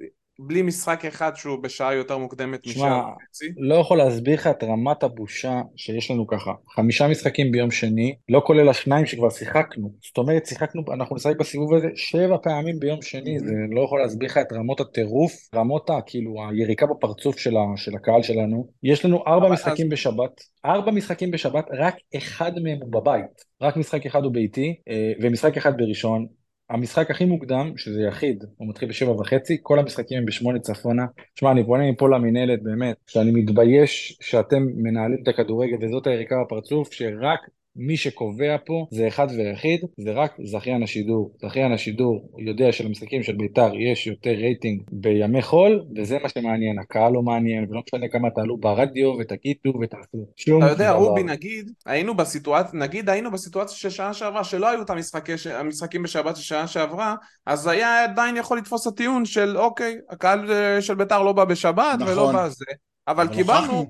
[0.47, 3.45] בלי משחק אחד שהוא בשעה יותר מוקדמת משעה וחצי.
[3.57, 6.51] לא יכול להסביר לך את רמת הבושה שיש לנו ככה.
[6.75, 9.91] חמישה משחקים ביום שני, לא כולל השניים שכבר שיחקנו.
[10.01, 14.29] זאת אומרת, שיחקנו, אנחנו נשחק בסיבוב הזה שבע פעמים ביום שני, זה לא יכול להסביר
[14.29, 18.67] לך את רמות הטירוף, רמות ה, כאילו, היריקה בפרצוף של, ה, של הקהל שלנו.
[18.83, 23.51] יש לנו ארבע משחקים בשבת, ארבע משחקים בשבת, רק אחד מהם הוא בבית.
[23.61, 26.25] רק משחק אחד הוא ביתי, אה, ומשחק אחד בראשון.
[26.71, 31.05] המשחק הכי מוקדם, שזה יחיד, הוא מתחיל בשבע וחצי, כל המשחקים הם בשמונה צפונה.
[31.35, 36.93] שמע, אני פונה מפה למינהלת, באמת, שאני מתבייש שאתם מנהלים את הכדורגל, וזאת היריקה בפרצוף,
[36.93, 37.39] שרק
[37.75, 41.31] מי שקובע פה זה אחד ויחיד, זה רק זכיין השידור.
[41.41, 47.11] זכיין השידור יודע שלמשחקים של בית"ר יש יותר רייטינג בימי חול, וזה מה שמעניין, הקהל
[47.13, 50.25] לא מעניין, ולא משנה כמה תעלו ברדיו ותגידו ותעשו.
[50.35, 54.81] שום אתה יודע, רובי, נגיד, היינו בסיטואציה, נגיד היינו בסיטואציה של שנה שעברה, שלא היו
[54.81, 57.15] את המשחקי, המשחקים בשבת של שנה שעברה,
[57.45, 61.99] אז היה עדיין יכול לתפוס הטיעון של אוקיי, הקהל אה, של בית"ר לא בא בשבת
[61.99, 62.13] נכון.
[62.13, 62.65] ולא בא זה.
[63.07, 63.85] אבל קיבלנו,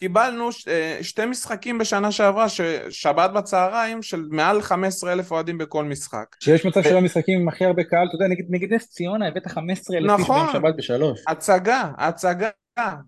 [0.00, 5.58] קיבלנו ש, אה, שתי משחקים בשנה שעברה, ש, שבת בצהריים, של מעל 15 אלף אוהדים
[5.58, 6.36] בכל משחק.
[6.40, 9.96] שיש מצב של המשחקים עם הכי הרבה קהל, אתה יודע, נגיד נס ציונה הבאת 15
[9.98, 11.20] אלף נכון, שבת בשלוש.
[11.28, 12.48] הצגה, הצגה.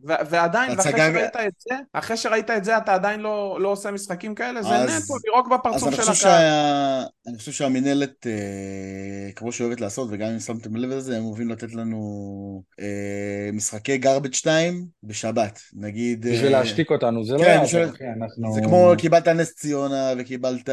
[0.04, 4.34] ועדיין, ואחרי שראית את זה, אחרי שראית את זה אתה עדיין לא, לא עושה משחקים
[4.34, 7.04] כאלה, זה נטו, לירוק בפרצוף של הקהל.
[7.26, 11.74] אני חושב שהמינהלת, אה, כמו שאוהבת לעשות, וגם אם שמתם לב לזה, הם אוהבים לתת
[11.74, 16.26] לנו אה, משחקי garbage 2 בשבת, נגיד...
[16.26, 18.54] בשביל אה, להשתיק אותנו, זה לא כן, לא יעזור, אחי, אנחנו...
[18.54, 20.68] זה כמו קיבלת נס ציונה וקיבלת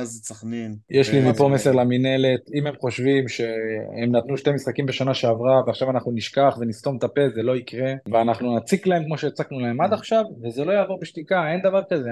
[0.00, 0.76] אז את סכנין.
[0.90, 5.90] יש לי מפה מסר למינהלת, אם הם חושבים שהם נתנו שתי משחקים בשנה שעברה, ועכשיו
[5.90, 9.92] אנחנו נשכח ונסתום את הפה, זה לא יקרה, ואנחנו נציק להם כמו שהצקנו להם עד
[9.92, 12.10] עכשיו, וזה לא יעבור בשתיקה, אין דבר כזה.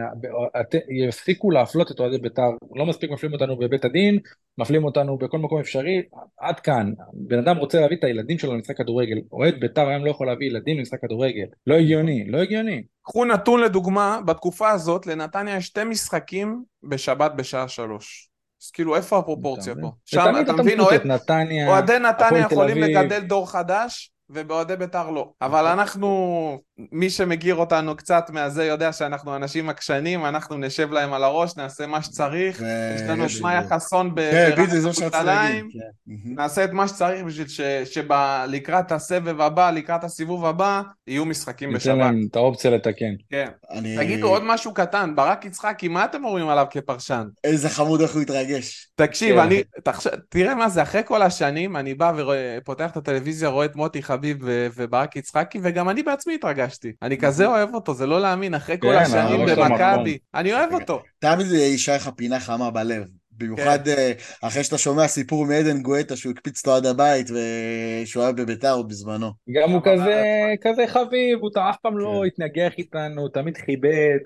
[1.06, 4.18] יפסיקו להפלות את אוהדי בית"ר, לא מספיק מפלים אותנו בבית הדין,
[4.58, 6.02] מפלים אותנו בכל מקום אפשרי,
[6.38, 6.92] עד כאן.
[7.12, 10.46] בן אדם רוצה להביא את הילדים שלו למשחק כדורגל, אוהד בית"ר היום לא יכול להביא
[10.46, 11.46] ילדים למשחק כדורגל.
[11.66, 12.82] לא הגיוני, לא הגיוני.
[13.02, 18.28] קחו נתון לדוגמה, בתקופה הזאת לנתניה יש שתי משחקים בשבת בשעה שלוש.
[18.62, 19.90] אז כאילו איפה הפרופורציה פה?
[20.04, 25.30] שם אתה מבין, אוהדי נתניה יכולים לגדל דור חדש ובאוהדי בית"ר לא.
[25.42, 26.58] אבל אנחנו,
[26.92, 31.86] מי שמכיר אותנו קצת מהזה יודע שאנחנו אנשים עקשנים, אנחנו נשב להם על הראש, נעשה
[31.86, 32.62] מה שצריך.
[32.96, 36.14] יש לנו את מאיה חסון כן, בירושלים, כן.
[36.24, 37.46] נעשה את מה שצריך בשביל
[37.84, 41.94] שלקראת הסבב הבא, לקראת הסיבוב הבא, יהיו משחקים בשבת.
[41.94, 43.14] ניתן להם את האופציה לתקן.
[43.30, 43.48] כן.
[43.96, 47.26] תגידו עוד משהו קטן, ברק יצחקי, מה אתם אומרים עליו כפרשן?
[47.44, 48.90] איזה חמוד איך הוא התרגש.
[48.94, 49.36] תקשיב,
[49.84, 50.10] כן.
[50.28, 54.38] תראה מה זה, אחרי כל השנים, אני בא ופותח את הטלוויזיה, רואה את מוטי חביב
[54.76, 56.92] וברק יצחקי, וגם אני בעצמי התרגשתי.
[57.02, 61.02] אני כזה אוהב אותו, זה לא להאמין, אחרי כל כן, השנים במכבי, אני אוהב אותו.
[61.18, 63.04] תמיד זה יישאר לך פינה חמה בלב.
[63.40, 63.90] במיוחד כן.
[63.90, 64.12] אה,
[64.42, 68.88] אחרי שאתה שומע סיפור מעדן גואטה שהוא הקפיץ אותו עד הבית ושהוא היה בביתר עוד
[68.88, 69.30] בזמנו.
[69.50, 70.22] גם הוא כזה,
[70.60, 72.26] כזה חביב, הוא אף פעם לא כן.
[72.26, 74.18] התנגח איתנו, תמיד כיבד.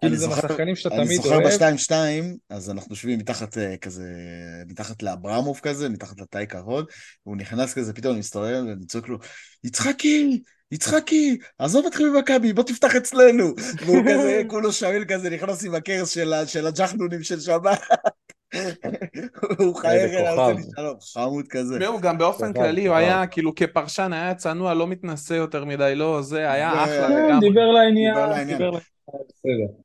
[0.00, 1.40] כאילו זה מהשחקנים שאתה תמיד אוהב.
[1.40, 1.92] אני זוכר ב-2-2,
[2.50, 4.12] אז אנחנו יושבים מתחת אה, כזה,
[4.66, 6.86] מתחת לאברמוב כזה, מתחת לתאי כבוד,
[7.26, 9.18] והוא נכנס כזה, פתאום אני מסתובב ואני צועק לו,
[9.64, 13.54] יצחקי, יצחקי, עזוב אותך ממכבי, בוא תפתח אצלנו.
[13.86, 16.10] והוא כזה, כולו שמיל כזה, נכנס עם הכרס
[16.46, 17.80] של הג'חנונים של שבת.
[19.58, 21.86] הוא חייב לעשות לי שלום, חמוד כזה.
[21.86, 26.22] הוא גם באופן כללי, הוא היה כאילו כפרשן, היה צנוע, לא מתנשא יותר מדי, לא,
[26.22, 27.48] זה היה אחלה לגמרי.
[27.48, 28.80] דיבר לעניין, דיבר לעניין.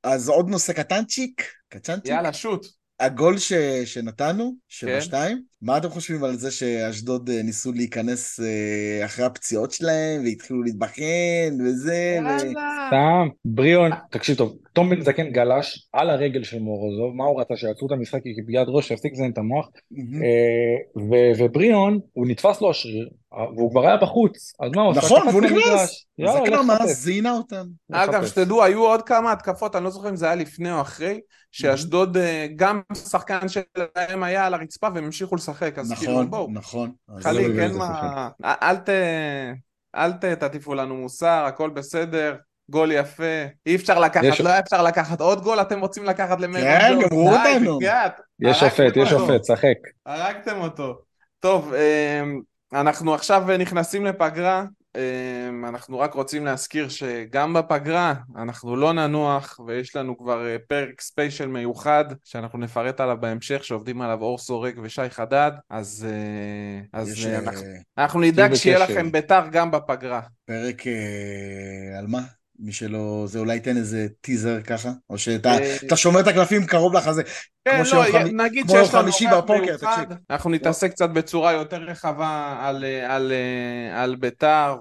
[0.03, 2.05] אז עוד נושא קטנצ'יק, קטנצ'יק.
[2.05, 2.65] יאללה, שוט.
[2.99, 3.53] הגול ש...
[3.86, 5.43] שנתנו, שבע שתיים, כן.
[5.61, 11.61] מה אתם חושבים על זה שאשדוד אה, ניסו להיכנס אה, אחרי הפציעות שלהם והתחילו להתבחן
[11.65, 12.15] וזה?
[12.15, 12.38] יאללה.
[12.88, 17.57] סתם, בריאון, תקשיב טוב, תום בן זקן גלש על הרגל של מורוזוב, מה הוא רצה?
[17.57, 19.69] שיעצרו את המשחק ביד ראש, שיפסיק לזיין את המוח,
[20.24, 25.00] אה, ובריאון, הוא נתפס לו השריר, והוא כבר היה בחוץ, אז מה הוא עושה?
[25.00, 27.66] נכון, והוא נכנס, זה כבר מה, זינה אותם.
[27.92, 31.20] אגב, שתדעו, היו עוד כמה התקפות, אני לא זוכר אם זה היה לפני או אחרי,
[31.52, 32.18] שאשדוד,
[32.56, 36.48] גם שחקן שלהם היה על הרצפה והם המשיכו לשחק, אז כאילו נכון, בואו.
[36.52, 36.92] נכון.
[37.20, 38.30] חליק, אין מה...
[38.44, 38.90] אל ת...
[39.96, 42.36] אל תטיפו לנו מוסר, הכל בסדר.
[42.70, 44.42] גול יפה, אי אפשר לקחת, יש...
[44.42, 47.80] לא היה אפשר לקחת עוד גול, אתם רוצים לקחת למרד כן, גמרו אותנו.
[48.40, 49.78] יש שופט, יש שופט, שחק.
[50.06, 50.98] הרגתם אותו.
[51.40, 52.42] טוב, אמ,
[52.74, 54.65] אנחנו עכשיו נכנסים לפגרה,
[54.95, 61.01] אמ, אנחנו רק רוצים להזכיר שגם בפגרה אנחנו לא ננוח ויש לנו כבר אה, פרק
[61.01, 67.09] ספיישל מיוחד שאנחנו נפרט עליו בהמשך שעובדים עליו אור סורק ושי חדד אז, אה, אז
[67.09, 67.61] יש, אה, אנחנו,
[67.97, 70.21] אנחנו נדאג שיהיה לכם ביתר גם בפגרה.
[70.45, 70.82] פרק
[71.97, 72.21] על מה?
[72.60, 75.58] מי שלא, זה אולי ייתן איזה טיזר ככה, או שאתה
[75.91, 77.24] אה, שומר את הקלפים קרוב לך, זה
[77.66, 83.32] כן, לא, נגיד שיש לנו אורח מיוחד, אנחנו נתעסק קצת בצורה יותר רחבה על, על,
[83.93, 84.76] על ביתר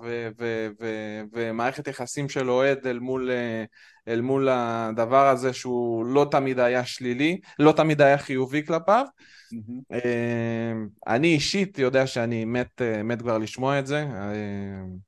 [1.33, 3.31] ומערכת יחסים של אוהד אל מול
[4.09, 9.05] אל מול הדבר הזה שהוא לא תמיד היה שלילי, לא תמיד היה חיובי כלפיו.
[9.53, 9.97] Mm-hmm.
[11.07, 14.07] אני אישית יודע שאני מת, מת כבר לשמוע את זה,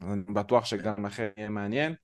[0.03, 1.95] אני בטוח שגם לכם יהיה מעניין.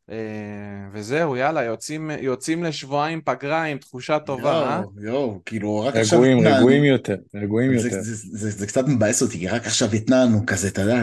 [0.92, 4.82] וזהו, יאללה, יוצאים, יוצאים לשבועיים פגרה עם תחושה טובה, אה?
[5.02, 6.20] יואו, כאילו רק עכשיו...
[6.20, 7.88] רגועים, רגועים יותר, רגועים יותר.
[8.30, 11.02] זה קצת מבאס אותי, כי רק עכשיו התנענו כזה, אתה יודע,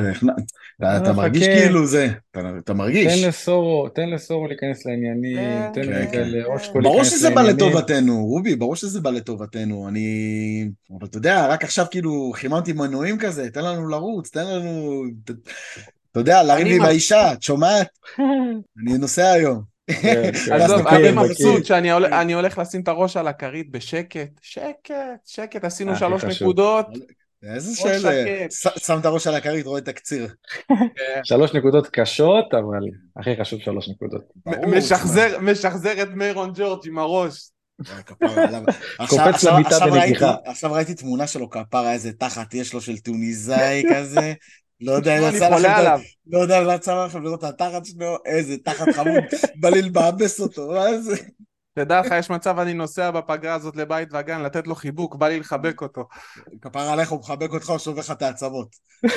[0.82, 2.08] אתה מרגיש כאילו זה,
[2.58, 3.22] אתה מרגיש.
[3.22, 6.30] תן לסורו, תן לסורו להיכנס לעניינים, כן, תן כן, כן.
[6.30, 6.84] לאושקו להיכנס לעניינים.
[6.84, 10.70] ברור שזה בא לטובתנו, רובי, ברור שזה בא לטובתנו, אני...
[10.92, 15.04] אבל אתה יודע, רק עכשיו כאילו חיממתי מנועים כזה, תן לנו לרוץ, תן לנו...
[16.12, 17.88] אתה יודע, להרים לי באישה, את שומעת?
[18.80, 19.62] אני נוסע היום.
[20.52, 24.94] עזוב, אני מבסוט שאני הולך לשים את הראש על הכרית בשקט, שקט,
[25.26, 26.86] שקט, עשינו שלוש נקודות.
[27.44, 28.12] איזה שאלה,
[28.78, 30.28] שם את הראש על הכרית, רואה את הקציר.
[31.24, 32.84] שלוש נקודות קשות, אבל
[33.18, 34.24] הכי חשוב שלוש נקודות.
[35.42, 37.50] משחזר את מיירון ג'ורג' עם הראש.
[39.10, 40.36] קופץ למיטה בנגיחה.
[40.46, 44.34] עכשיו ראיתי תמונה שלו כפרה, איזה תחת יש לו של טוניסאי כזה.
[44.82, 48.58] לא יודע אם יצא לכם, לא יודע אם יצא לכם לראות את התחת שלו, איזה
[48.58, 49.24] תחת חמוד,
[49.56, 51.16] בא לי לבאבס אותו, מה זה?
[51.78, 55.40] תדע לך, יש מצב אני נוסע בפגרה הזאת לבית וגן, לתת לו חיבוק, בא לי
[55.40, 56.08] לחבק אותו.
[56.62, 58.68] כפר עליך, הוא מחבק אותך, הוא שובר לך את העצמות.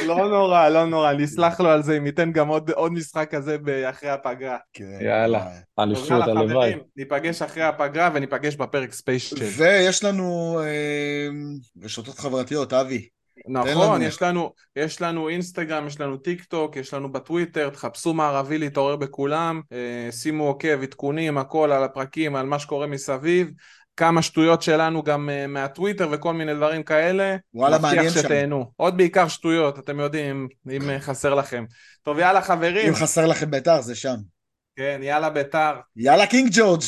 [0.06, 3.30] לא נורא, לא נורא, אני אסלח לו על זה אם ייתן גם עוד, עוד משחק
[3.30, 3.56] כזה
[3.90, 4.56] אחרי הפגרה.
[4.72, 5.46] כן, יאללה,
[5.78, 6.74] אליפות, הלוואי.
[6.96, 9.36] ניפגש אחרי הפגרה וניפגש בפרק ספיישל.
[9.56, 11.28] ויש לנו אה,
[11.82, 13.08] רשתות חברתיות, אבי.
[13.48, 18.58] נכון, יש לנו, יש לנו אינסטגרם, יש לנו טיק טוק, יש לנו בטוויטר, תחפשו מערבית
[18.58, 23.50] להתעורר בכולם, אה, שימו עוקב, עדכונים, הכל על הפרקים, על מה שקורה מסביב,
[23.96, 27.36] כמה שטויות שלנו גם אה, מהטוויטר וכל מיני דברים כאלה.
[27.54, 28.20] וואלה, מעניין שם.
[28.20, 28.72] שתהנו.
[28.76, 31.64] עוד בעיקר שטויות, אתם יודעים, אם אה, חסר לכם.
[32.02, 32.88] טוב, יאללה חברים.
[32.88, 34.16] אם חסר לכם ביתר, זה שם.
[34.76, 35.72] כן, יאללה ביתר.
[35.96, 36.82] יאללה קינג ג'ורג'.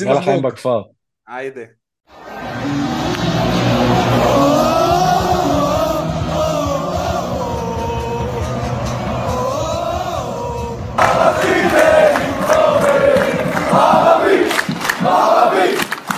[0.00, 0.82] יאללה חיים בכפר.
[1.26, 1.62] היידה.
[13.72, 14.54] Fala, Bicho!
[15.02, 15.61] Fala, Bicho!